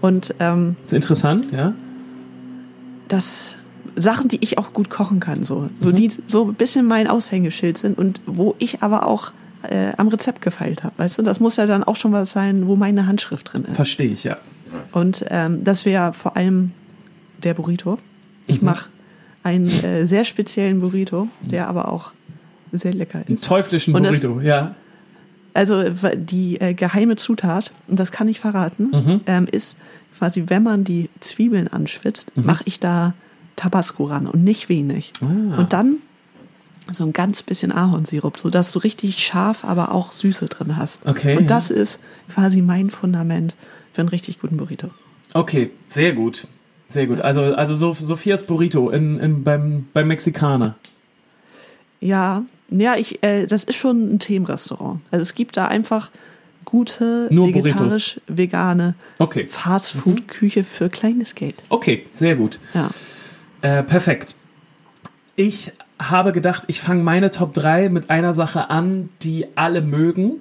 [0.00, 1.72] Und ähm, ist interessant, ja.
[3.08, 3.56] das
[3.96, 5.94] Sachen, die ich auch gut kochen kann, so, so Mhm.
[5.94, 10.42] die so ein bisschen mein Aushängeschild sind und wo ich aber auch äh, am Rezept
[10.42, 11.22] gefeilt habe, weißt du?
[11.22, 13.76] Das muss ja dann auch schon was sein, wo meine Handschrift drin ist.
[13.76, 14.36] Verstehe ich, ja.
[14.92, 16.72] Und ähm, das wäre vor allem
[17.42, 17.98] der Burrito.
[18.46, 18.66] Ich Mhm.
[18.66, 18.90] mache
[19.42, 22.12] einen äh, sehr speziellen Burrito, der aber auch
[22.72, 23.44] sehr lecker Einen ist.
[23.44, 24.74] teuflischen Und das- Burrito, ja.
[25.54, 25.84] Also
[26.16, 29.20] die äh, geheime Zutat, und das kann ich verraten, Mhm.
[29.26, 29.76] ähm, ist
[30.18, 32.44] quasi, wenn man die Zwiebeln anschwitzt, Mhm.
[32.46, 33.14] mache ich da
[33.56, 35.12] Tabasco ran und nicht wenig.
[35.22, 35.58] Ah.
[35.58, 35.96] Und dann
[36.92, 41.06] so ein ganz bisschen Ahornsirup, sodass du richtig scharf, aber auch Süße drin hast.
[41.06, 41.46] Okay, Und ja.
[41.48, 42.00] das ist
[42.34, 43.54] quasi mein Fundament
[43.92, 44.90] für einen richtig guten Burrito.
[45.32, 46.46] Okay, sehr gut.
[46.90, 47.20] Sehr gut.
[47.22, 50.74] Also, also so, Sophias Burrito in, in, beim, beim Mexikaner.
[52.00, 55.00] Ja, ja, ich, äh, das ist schon ein Themenrestaurant.
[55.10, 56.10] Also es gibt da einfach
[56.64, 59.46] gute Nur vegetarisch vegane Okay.
[59.46, 61.56] Fastfood-Küche für kleines Geld.
[61.68, 62.58] Okay, sehr gut.
[62.72, 62.90] Ja.
[63.60, 64.34] Äh, perfekt.
[65.36, 70.32] Ich habe gedacht, ich fange meine Top 3 mit einer Sache an, die alle mögen,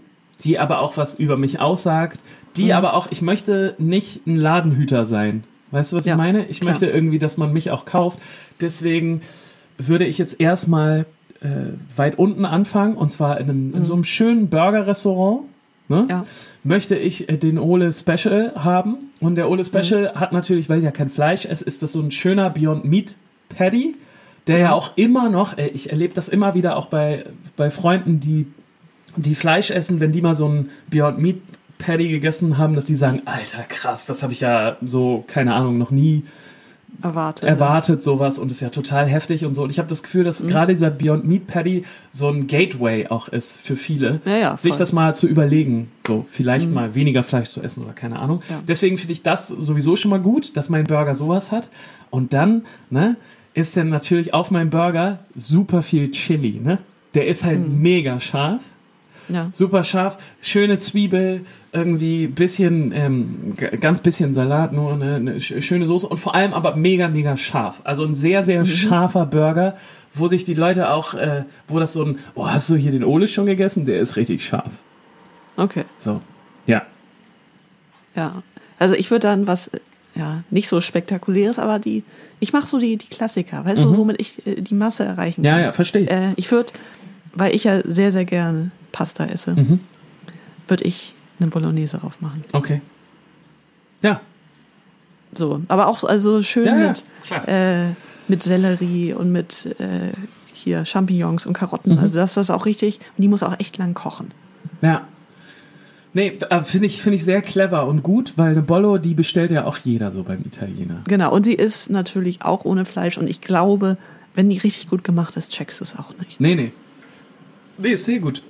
[0.43, 2.19] die aber auch was über mich aussagt,
[2.57, 2.71] die Mhm.
[2.71, 5.43] aber auch, ich möchte nicht ein Ladenhüter sein.
[5.71, 6.45] Weißt du, was Ja, ich meine?
[6.47, 6.71] Ich klar.
[6.71, 8.19] möchte irgendwie, dass man mich auch kauft.
[8.61, 9.21] Deswegen
[9.77, 11.05] würde ich jetzt erstmal
[11.43, 15.41] äh, weit unten anfangen, und zwar in, einem, in so einem schönen Burger-Restaurant.
[15.89, 16.03] Ne?
[16.03, 16.09] Mhm.
[16.09, 16.25] Ja.
[16.63, 19.11] möchte ich äh, den Ole Special haben.
[19.19, 20.19] Und der Ole Special Mhm.
[20.19, 23.15] hat natürlich, weil ja kein Fleisch ist, ist das so ein schöner Beyond Meat
[23.49, 23.95] Patty,
[24.47, 27.25] der ja auch immer noch, äh, ich erlebe das immer wieder auch bei,
[27.57, 28.47] bei Freunden, die,
[29.17, 31.37] die Fleisch essen, wenn die mal so ein Beyond Meat
[31.77, 35.77] Patty gegessen haben, dass die sagen, alter krass, das habe ich ja so, keine Ahnung,
[35.77, 36.23] noch nie
[37.01, 37.47] Erwartet.
[37.49, 39.63] erwartet sowas und ist ja total heftig und so.
[39.63, 40.25] Und ich habe das Gefühl, Mhm.
[40.25, 44.57] dass gerade dieser Beyond Meat Patty so ein Gateway auch ist für viele, Ja, ja,
[44.57, 44.75] sich.
[44.75, 44.79] Mhm.
[44.79, 48.41] das mal zu überlegen, so vielleicht mal weniger Fleisch zu essen oder keine Ahnung.
[48.49, 48.61] Ja.
[48.67, 51.69] Deswegen finde ich das sowieso schon mal gut, dass mein Burger sowas hat.
[52.09, 53.17] Und dann, ne,
[53.53, 56.79] ist dann natürlich auf meinem Burger super viel Chili, ne?
[57.15, 57.81] Der ist halt Mhm.
[57.81, 58.63] mega scharf
[59.29, 59.49] Ja.
[59.53, 65.85] super scharf, schöne Zwiebel, irgendwie bisschen, ähm, ganz bisschen Salat, nur eine, eine sch- schöne
[65.85, 67.79] Soße und vor allem aber mega, mega scharf.
[67.83, 69.77] Also ein sehr, sehr scharfer Burger,
[70.13, 73.03] wo sich die Leute auch, äh, wo das so ein, oh, hast du hier den
[73.03, 73.85] Ole schon gegessen?
[73.85, 74.71] Der ist richtig scharf.
[75.57, 75.83] Okay.
[75.99, 76.19] So,
[76.67, 76.81] ja.
[78.15, 78.43] Ja.
[78.79, 79.79] Also ich würde dann was, äh,
[80.15, 82.03] ja, nicht so spektakuläres, aber die,
[82.39, 85.45] ich mache so die, die Klassiker, weißt du, womit ich äh, die Masse erreichen Mhm.
[85.45, 85.61] Ja, kann.
[85.63, 86.07] ja, verstehe.
[86.07, 86.71] Äh, ich würde,
[87.33, 89.81] weil ich ja sehr, sehr gerne Pasta esse, Mhm.
[90.69, 92.45] würde ich eine Bolognese aufmachen.
[92.53, 92.79] Okay.
[94.01, 94.21] Ja,
[95.35, 97.47] So, aber auch so- also schön Ja, ja, mit, klar.
[97.47, 97.85] äh,
[98.27, 100.11] mit Sellerie und mit äh,
[100.53, 101.93] hier Champignons und Karotten.
[101.93, 101.97] Mhm.
[101.99, 102.99] Also das ist auch richtig.
[103.17, 104.31] Und die muss auch echt lang kochen.
[104.81, 105.07] ja.
[106.15, 109.49] Nee, äh, finde ich, finde ich sehr clever und gut, weil eine Bollo, die bestellt
[109.49, 111.01] ja auch jeder so beim Italiener.
[111.07, 111.33] Genau.
[111.33, 113.17] Und sie ist natürlich auch ohne Fleisch.
[113.17, 113.97] Und ich glaube,
[114.35, 116.39] wenn die richtig gut gemacht ist, checkst du es auch nicht.
[116.39, 116.71] Nee, nee.
[117.79, 118.43] Nee, ist sehr gut.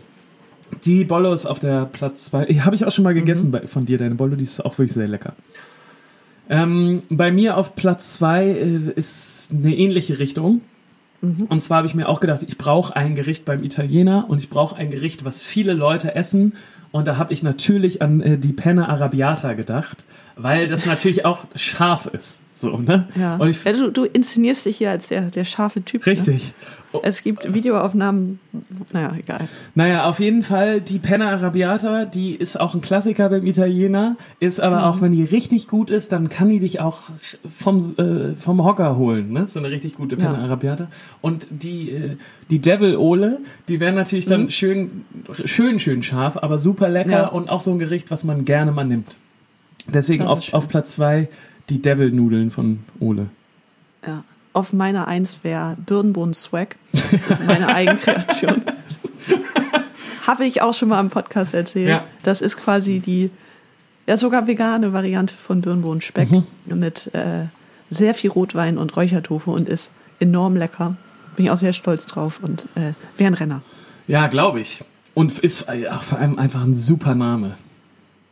[0.86, 2.46] Die Bollo ist auf der Platz 2.
[2.66, 4.94] Habe ich auch schon mal gegessen bei, von dir, deine Bollo, die ist auch wirklich
[4.94, 5.34] sehr lecker.
[6.50, 10.62] Ähm, bei mir auf Platz 2 äh, ist eine ähnliche Richtung.
[11.22, 14.50] Und zwar habe ich mir auch gedacht, ich brauche ein Gericht beim Italiener und ich
[14.50, 16.54] brauche ein Gericht, was viele Leute essen.
[16.92, 20.04] Und da habe ich natürlich an äh, die Penne Arrabbiata gedacht,
[20.36, 22.40] weil das natürlich auch scharf ist.
[22.56, 23.08] So, ne?
[23.20, 23.36] Ja.
[23.38, 26.06] Und ich, ja du, du inszenierst dich hier als der, der scharfe Typ.
[26.06, 26.14] Ne?
[26.14, 26.54] richtig.
[27.02, 28.40] Es gibt Videoaufnahmen.
[28.94, 29.48] Naja, egal.
[29.74, 34.62] Naja, auf jeden Fall, die Penna Arrabbiata, die ist auch ein Klassiker beim Italiener, ist
[34.62, 37.02] aber auch, wenn die richtig gut ist, dann kann die dich auch
[37.60, 39.48] vom, äh, vom Hocker holen, ne?
[39.48, 40.44] So eine richtig gute Penna Ja.
[40.44, 40.88] Arrabbiata.
[41.20, 42.18] Und die, äh,
[42.52, 45.04] die Devil Ole, die wären natürlich dann schön,
[45.46, 47.28] schön, schön scharf, aber super lecker Ja.
[47.28, 49.16] und auch so ein Gericht, was man gerne mal nimmt.
[49.88, 51.28] Deswegen auf, auf Platz zwei
[51.70, 53.28] die Devil-Nudeln von Ole.
[54.06, 54.24] Ja.
[54.54, 56.76] Auf meiner Eins wäre Birnenbohnen Swag.
[56.92, 58.62] Das ist meine Eigenkreation.
[60.28, 61.90] Habe ich auch schon mal im Podcast erzählt.
[61.90, 62.04] Ja.
[62.22, 63.32] Das ist quasi die,
[64.06, 66.30] ja sogar vegane Variante von Birnenbohnen-Speck
[66.66, 67.46] mit äh,
[67.90, 70.96] sehr viel Rotwein und Räuchertofu und ist enorm lecker.
[71.36, 73.62] Bin ich auch sehr stolz drauf und äh, wäre ein Renner.
[74.08, 74.84] Ja, glaube ich.
[75.16, 77.58] Und ist äh, auch vor allem einfach ein super Name.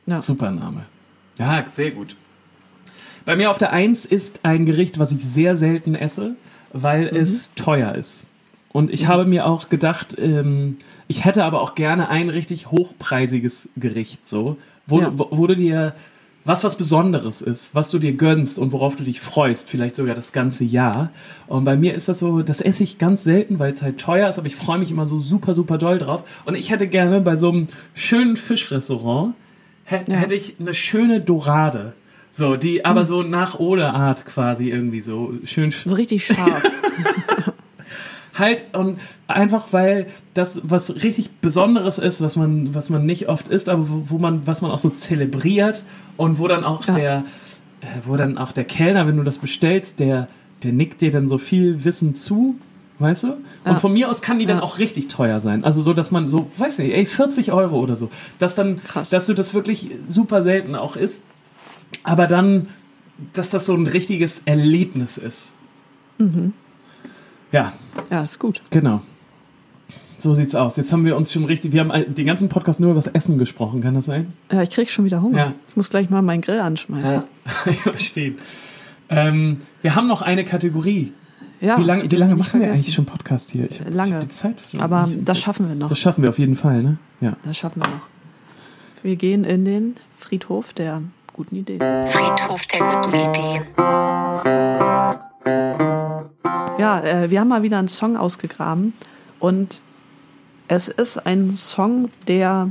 [0.06, 0.22] Ja.
[0.22, 0.86] Super Name.
[1.38, 2.16] Ja, sehr gut.
[3.26, 6.36] Bei mir auf der Eins ist ein Gericht, was ich sehr selten esse,
[6.74, 7.18] weil Mhm.
[7.18, 8.26] es teuer ist.
[8.72, 10.78] Und ich habe mir auch gedacht, ähm,
[11.08, 14.58] ich hätte aber auch gerne ein richtig hochpreisiges Gericht, so,
[14.88, 15.12] wo, Ja.
[15.14, 15.94] wo, wo du dir
[16.44, 20.16] was was Besonderes ist, was du dir gönnst und worauf du dich freust, vielleicht sogar
[20.16, 21.12] das ganze Jahr.
[21.46, 24.28] Und bei mir ist das so, das esse ich ganz selten, weil es halt teuer
[24.28, 26.24] ist, aber ich freue mich immer so super, super doll drauf.
[26.46, 29.36] Und ich hätte gerne bei so einem schönen Fischrestaurant,
[29.92, 30.16] hä- Ja.
[30.18, 31.94] hätte ich eine schöne Dorade.
[32.34, 36.64] So, die aber so nach Ole-Art quasi irgendwie so schön So richtig scharf.
[38.38, 43.48] halt und einfach weil das was richtig Besonderes ist, was man was man nicht oft
[43.50, 45.84] isst, aber wo, wo man was man auch so zelebriert
[46.18, 46.94] und wo dann auch Ja.
[46.96, 47.24] der
[47.82, 50.28] äh, wo dann auch der Kellner, wenn du das bestellst, der
[50.64, 52.56] der nickt dir dann so viel Wissen zu,
[53.02, 53.28] weißt du?
[53.34, 53.76] Und Ja.
[53.76, 54.64] von mir aus kann die dann Ja.
[54.64, 55.64] auch richtig teuer sein.
[55.64, 58.10] Also so, dass man so, weiß nicht, ey, 40 Euro oder so.
[58.40, 59.10] Dass dann, Krass.
[59.10, 61.24] dass du das wirklich super selten auch isst,
[62.04, 62.68] aber dann,
[63.34, 65.54] dass das so ein richtiges Erlebnis ist.
[66.18, 66.54] Mhm.
[67.52, 67.74] Ja,
[68.10, 68.62] ja, ist gut.
[68.70, 69.02] Genau.
[70.18, 70.78] So sieht's aus.
[70.78, 73.40] Jetzt haben wir uns schon richtig, wir haben den ganzen Podcast nur über das Essen
[73.40, 74.34] gesprochen, kann das sein?
[74.52, 75.38] Ja, ich krieg schon wieder Hunger.
[75.38, 75.54] Ja.
[75.68, 77.24] Ich muss gleich mal meinen Grill anschmeißen.
[77.66, 78.36] ich verstehe.
[79.10, 81.12] Ähm, wir haben noch eine Kategorie.
[81.62, 83.70] Ja, wie lange, die wie lange wir machen wir nicht eigentlich schon Podcast hier?
[83.70, 84.20] Ich Lange.
[84.20, 85.90] Ich die Zeit Aber nicht- das schaffen wir noch.
[85.90, 86.98] das schaffen wir auf jeden Fall, ne?
[87.22, 87.34] Ja.
[87.44, 88.02] Das schaffen wir noch.
[89.04, 91.04] Wir gehen in den Friedhof der
[91.34, 91.80] guten Ideen.
[92.08, 93.64] Friedhof der guten Ideen.
[96.80, 98.94] Ja, äh, wir haben mal wieder einen Song ausgegraben
[99.40, 99.82] und
[100.68, 102.70] es ist ein Song, der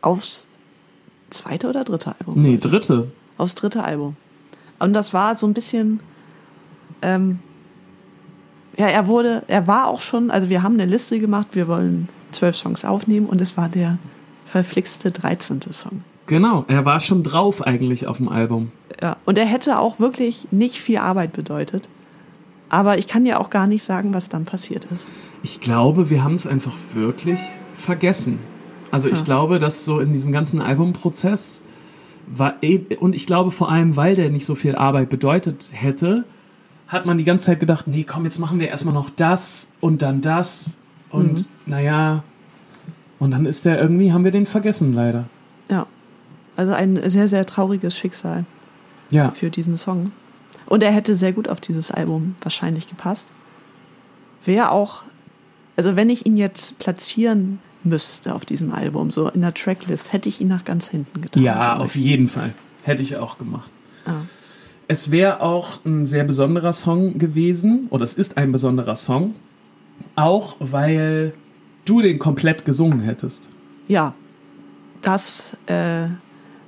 [0.00, 0.48] aufs
[1.30, 3.10] zweite oder dritte Album Nee, dritte.
[3.38, 4.16] aufs dritte Album.
[4.78, 6.00] Und das war so ein bisschen,
[7.02, 7.38] ähm,
[8.76, 12.08] ja, er wurde, er war auch schon, also wir haben eine Liste gemacht, wir wollen
[12.32, 13.98] zwölf Songs aufnehmen und es war der
[14.44, 15.60] verflixte 13.
[15.72, 16.02] Song.
[16.26, 18.70] Genau, er war schon drauf eigentlich auf dem Album.
[19.00, 21.88] Ja, und er hätte auch wirklich nicht viel Arbeit bedeutet.
[22.68, 25.06] Aber ich kann dir auch gar nicht sagen, was dann passiert ist.
[25.42, 27.40] Ich glaube, wir haben es einfach wirklich
[27.74, 28.40] vergessen.
[28.90, 29.24] Also ich Ja.
[29.24, 31.62] glaube, dass so in diesem ganzen Albumprozess
[32.26, 36.24] war eh- und ich glaube vor allem, weil der nicht so viel Arbeit bedeutet hätte,
[36.88, 40.02] hat man die ganze Zeit gedacht, nee, komm, jetzt machen wir erstmal noch das und
[40.02, 40.76] dann das
[41.10, 41.44] und Mhm.
[41.66, 42.22] naja,
[43.18, 45.24] und dann ist der irgendwie, haben wir den vergessen leider.
[45.70, 45.86] Ja.
[46.56, 48.44] Also ein sehr, sehr trauriges Schicksal
[49.10, 50.12] Ja, für diesen Song.
[50.66, 53.26] Und er hätte sehr gut auf dieses Album wahrscheinlich gepasst.
[54.44, 55.02] Wäre auch,
[55.76, 60.28] also wenn ich ihn jetzt platzieren müsste auf diesem Album, so in der Tracklist, hätte
[60.28, 61.42] ich ihn nach ganz hinten getan.
[61.42, 62.52] ja, auf jeden Fall.
[62.82, 63.70] Hätte ich auch gemacht.
[64.06, 64.14] Ja.
[64.88, 69.34] Es wäre auch ein sehr besonderer Song gewesen, oder es ist ein besonderer Song,
[70.14, 71.32] auch weil
[71.84, 73.48] du den komplett gesungen hättest.
[73.88, 74.14] Ja,
[75.02, 76.06] das äh,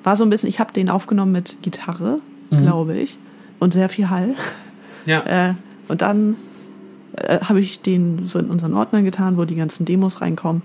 [0.02, 2.62] war so ein bisschen, ich habe den aufgenommen mit Gitarre, Mhm.
[2.62, 3.18] glaube ich,
[3.58, 4.34] und sehr viel Hall.
[5.06, 5.22] Ja.
[5.26, 5.54] Äh,
[5.88, 6.36] und dann
[7.16, 10.62] äh, habe ich den so in unseren Ordner getan, wo die ganzen Demos reinkommen.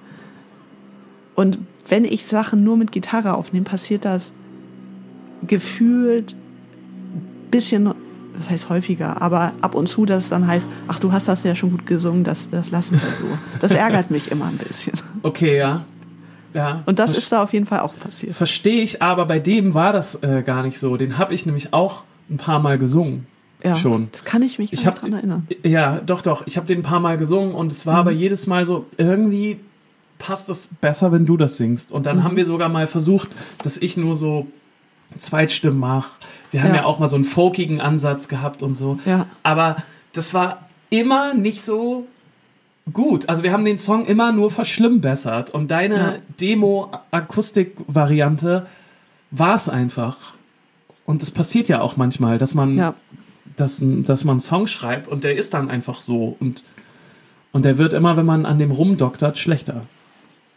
[1.36, 4.32] Und wenn ich Sachen nur mit Gitarre aufnehme, passiert das
[5.48, 6.36] gefühlt
[7.58, 7.94] bisschen,
[8.38, 11.44] das heißt häufiger, aber ab und zu, dass es dann heißt, ach, du hast das
[11.44, 13.26] ja schon gut gesungen, das, das lassen wir so.
[13.62, 14.94] Das ärgert mich immer ein bisschen.
[15.22, 15.86] Okay, ja.
[16.54, 16.84] Ja.
[16.86, 18.36] Und das ist da auf jeden Fall auch passiert.
[18.36, 20.98] Verstehe ich, aber bei dem war das äh, gar nicht so.
[20.98, 23.26] Den habe ich nämlich auch ein paar Mal gesungen.
[23.64, 24.10] Ja, Schon.
[24.12, 25.48] Das kann ich mich Ich gar habe nicht dran erinnern.
[25.64, 26.46] Ja, doch, doch.
[26.46, 29.60] Ich habe den ein paar Mal gesungen und es war aber jedes Mal so, irgendwie
[30.20, 31.92] passt es besser, wenn du das singst.
[31.92, 33.30] Und dann haben wir sogar mal versucht,
[33.64, 34.48] dass ich nur so
[35.18, 36.10] Zweitstimmen mache.
[36.54, 36.82] Wir haben ja.
[36.82, 36.86] Ja.
[36.86, 38.98] auch mal so einen folkigen Ansatz gehabt und so.
[39.06, 39.26] Ja.
[39.44, 39.76] Aber
[40.14, 42.08] das war immer nicht so
[42.94, 43.28] gut.
[43.28, 45.50] Also wir haben den Song immer nur verschlimmbessert.
[45.52, 46.16] Und deine Ja.
[46.40, 48.68] Demo-Akustik-Variante
[49.32, 50.18] war es einfach.
[51.06, 52.94] Und das passiert ja auch manchmal, dass man Ja,
[53.58, 56.64] dass, dass man einen Song schreibt und der ist dann einfach so und,
[57.52, 59.82] und der wird immer, wenn man an dem rumdoktert, schlechter.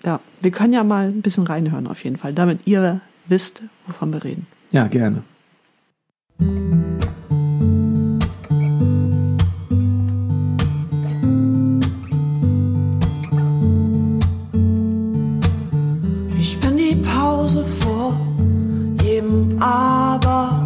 [0.05, 0.20] ja.
[0.40, 4.22] Wir können ja mal ein bisschen reinhören auf jeden Fall, damit ihr wisst, wovon wir
[4.24, 4.47] reden.
[4.72, 5.22] Ja, gerne.
[6.39, 6.45] Ich
[16.61, 18.12] bin die Pause vor
[19.03, 20.61] jedem Aber.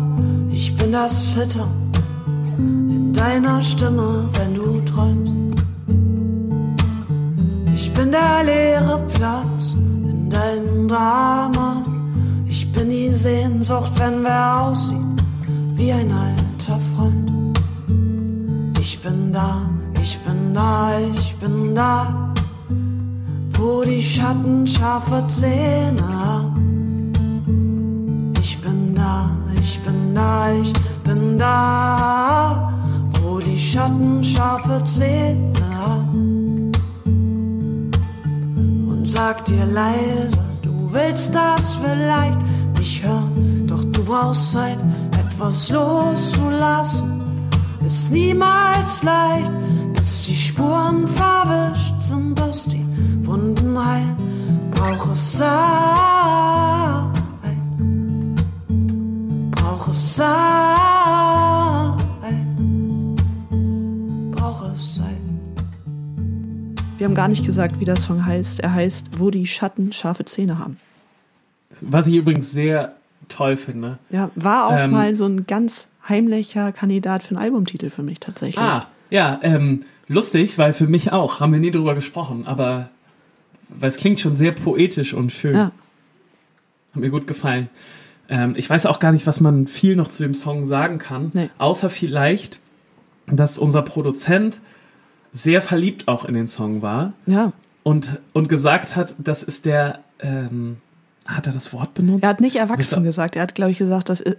[0.53, 1.71] Ich bin das Zittern
[2.59, 5.37] in deiner Stimme, wenn du träumst.
[7.75, 11.85] Ich bin der leere Platz in deinem Drama.
[12.47, 15.00] Ich bin die Sehnsucht, wenn wer aussieht
[15.81, 17.59] wie ein alter Freund.
[18.79, 19.69] Ich bin da,
[20.03, 22.31] ich bin da, ich bin da
[23.61, 27.13] wo die Schatten scharfe Zähne haben.
[28.41, 30.73] Ich bin da, ich bin da, ich
[31.05, 32.73] bin da,
[33.21, 36.73] wo die Schatten scharfe Zähne haben
[38.91, 42.39] und sag dir leise, du willst das vielleicht
[42.79, 44.79] nicht hören, doch du brauchst Zeit,
[45.41, 47.49] etwas loszulassen.
[47.85, 49.51] Ist niemals leicht,
[49.97, 52.85] bis die Spuren verwischt sind, aus die
[53.23, 54.17] Wunden heilen,
[54.71, 55.49] braucht es Zeit,
[59.53, 60.27] braucht es Zeit,
[64.33, 65.07] braucht es Zeit.
[66.99, 68.61] Wir haben gar nicht gesagt, wie der Song heißt.
[68.61, 70.77] Er heißt, wo die Schatten scharfe Zähne haben.
[71.81, 73.00] Was ich übrigens sehr
[73.31, 73.99] toll finde.
[74.11, 78.21] Ja, war auch Ähm, mal so ein ganz heimlicher Kandidat für einen Albumtitel für mich
[78.21, 78.59] tatsächlich.
[78.63, 82.89] Ah, ja, ähm, lustig, weil für mich auch, haben wir nie drüber gesprochen, aber
[83.69, 85.55] weil es klingt schon sehr poetisch und schön.
[85.55, 85.73] Ja.
[86.95, 87.69] Hat mir gut gefallen.
[88.29, 91.31] Ähm, ich weiß auch gar nicht, was man viel noch zu dem Song sagen kann,
[91.35, 91.51] Nee.
[91.59, 92.59] außer vielleicht,
[93.27, 94.61] dass unser Produzent
[95.33, 97.53] sehr verliebt auch in den Song war ja.
[97.85, 100.79] und, und gesagt hat, das ist der, ähm,
[101.37, 102.23] hat er das Wort benutzt?
[102.23, 103.37] Er hat nicht erwachsen gesagt.
[103.37, 104.21] Er hat, glaube ich, gesagt, dass.
[104.21, 104.37] er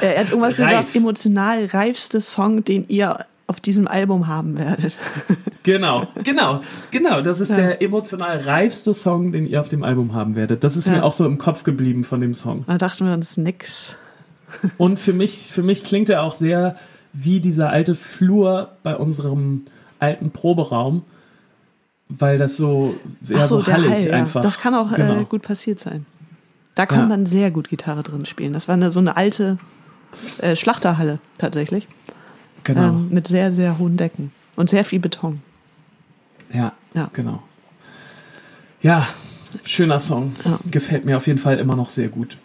[0.00, 0.68] er hat irgendwas Reif.
[0.70, 4.96] gesagt, emotional reifste Song, den ihr auf diesem Album haben werdet.
[5.62, 6.60] Genau, genau,
[6.90, 7.20] genau.
[7.20, 7.56] Das ist Ja.
[7.56, 10.64] der emotional reifste Song, den ihr auf dem Album haben werdet.
[10.64, 10.94] Das ist Ja.
[10.94, 12.64] mir auch so im Kopf geblieben von dem Song.
[12.66, 13.96] Da dachten wir uns nix.
[14.78, 16.76] Und für mich, für mich klingt er auch sehr
[17.12, 19.62] wie dieser alte Flur bei unserem
[19.98, 21.02] alten Proberaum,
[22.18, 22.94] weil das so,
[23.28, 24.12] ja, Ach so, so der hallig Hall, ja.
[24.14, 24.40] einfach.
[24.42, 25.20] Das kann auch Genau.
[25.20, 26.06] äh, gut passiert sein.
[26.74, 27.06] Da kann Ja.
[27.06, 28.52] man sehr gut Gitarre drin spielen.
[28.52, 29.58] Das war eine, so eine alte
[30.38, 31.86] äh, Schlachterhalle tatsächlich.
[32.64, 32.88] Genau.
[32.88, 35.40] Ähm, mit sehr, sehr hohen Decken und sehr viel Beton.
[36.52, 37.10] ja, Ja.
[37.12, 37.42] genau.
[38.82, 39.06] Ja,
[39.64, 40.32] schöner Song.
[40.44, 40.58] Ja.
[40.70, 42.36] Gefällt mir auf jeden Fall immer noch sehr gut.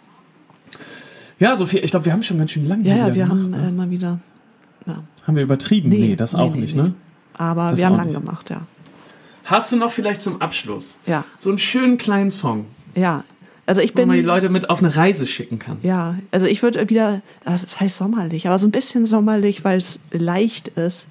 [1.38, 3.48] Ja, Sophie, ich glaube, wir haben schon ganz schön lange Ja, ja, wir gemacht, haben
[3.48, 3.68] ne?
[3.68, 4.18] äh, mal wieder.
[4.86, 5.02] Ja.
[5.26, 5.88] Haben wir übertrieben?
[5.88, 6.82] Nee, das auch nee, nicht, nee.
[6.82, 6.94] ne?
[7.34, 8.18] Aber Das wir haben lang nicht.
[8.20, 8.62] gemacht, ja.
[9.50, 13.24] Hast du noch vielleicht zum Abschluss Ja, so einen schönen kleinen Song, ja.
[13.66, 14.26] Also ich wo man die bin.
[14.26, 15.76] Leute mit auf eine Reise schicken kann?
[15.82, 19.98] Ja, also ich würde wieder, das heißt sommerlich, aber so ein bisschen sommerlich, weil es
[20.10, 21.06] leicht ist,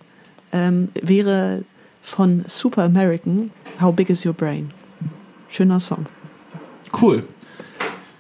[0.52, 1.64] ähm, wäre
[2.02, 4.72] von Super American, How Big Is Your Brain?
[5.50, 6.06] Schöner Song.
[7.00, 7.28] Cool.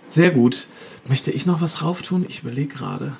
[0.07, 0.67] Sehr gut.
[1.07, 2.25] Möchte ich noch was rauf tun?
[2.27, 3.17] Ich überlege gerade.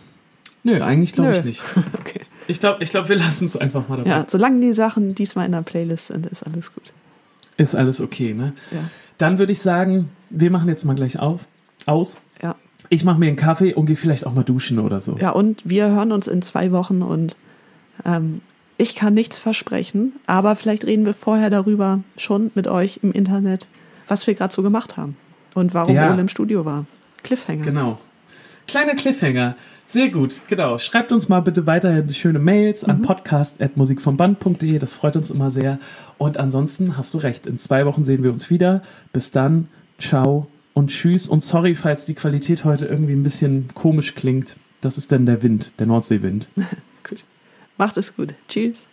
[0.64, 1.64] Nö, eigentlich glaube ich nicht.
[2.00, 2.17] Okay.
[2.48, 4.10] Ich glaube, ich glaub, wir lassen es einfach mal dabei.
[4.10, 6.94] Ja, solange die Sachen diesmal in der Playlist sind, ist alles gut.
[7.58, 8.54] Ist alles okay, ne?
[8.72, 8.80] Ja,
[9.18, 11.46] Dann würde ich sagen, wir machen jetzt mal gleich auf,
[11.86, 12.20] aus.
[12.42, 12.56] ja.
[12.90, 15.18] Ich mache mir einen Kaffee und gehe vielleicht auch mal duschen oder so.
[15.18, 17.36] Ja, und wir hören uns in zwei Wochen und
[18.06, 18.40] ähm,
[18.78, 23.68] ich kann nichts versprechen, aber vielleicht reden wir vorher darüber schon mit euch im Internet,
[24.08, 25.18] was wir gerade so gemacht haben
[25.54, 26.12] und warum Ja.
[26.14, 26.86] Ole im Studio war.
[27.24, 27.66] Cliffhanger.
[27.66, 28.00] Genau.
[28.68, 29.56] Kleiner Cliffhanger.
[29.90, 30.78] Sehr gut, genau.
[30.80, 32.90] Schreibt uns mal bitte weiterhin schöne Mails Mhm.
[32.90, 34.80] an podcast.musikvomband.de.
[34.80, 35.80] Das freut uns immer sehr.
[36.18, 37.48] Und ansonsten hast du recht.
[37.48, 38.82] In zwei Wochen sehen wir uns wieder.
[39.14, 39.70] Bis dann.
[39.98, 41.28] Ciao und tschüss.
[41.30, 44.58] Und sorry, falls die Qualität heute irgendwie ein bisschen komisch klingt.
[44.82, 46.50] Das ist dann der Wind, der Nordseewind.
[47.08, 47.24] Gut.
[47.78, 48.34] Macht es gut.
[48.50, 48.86] Tschüss.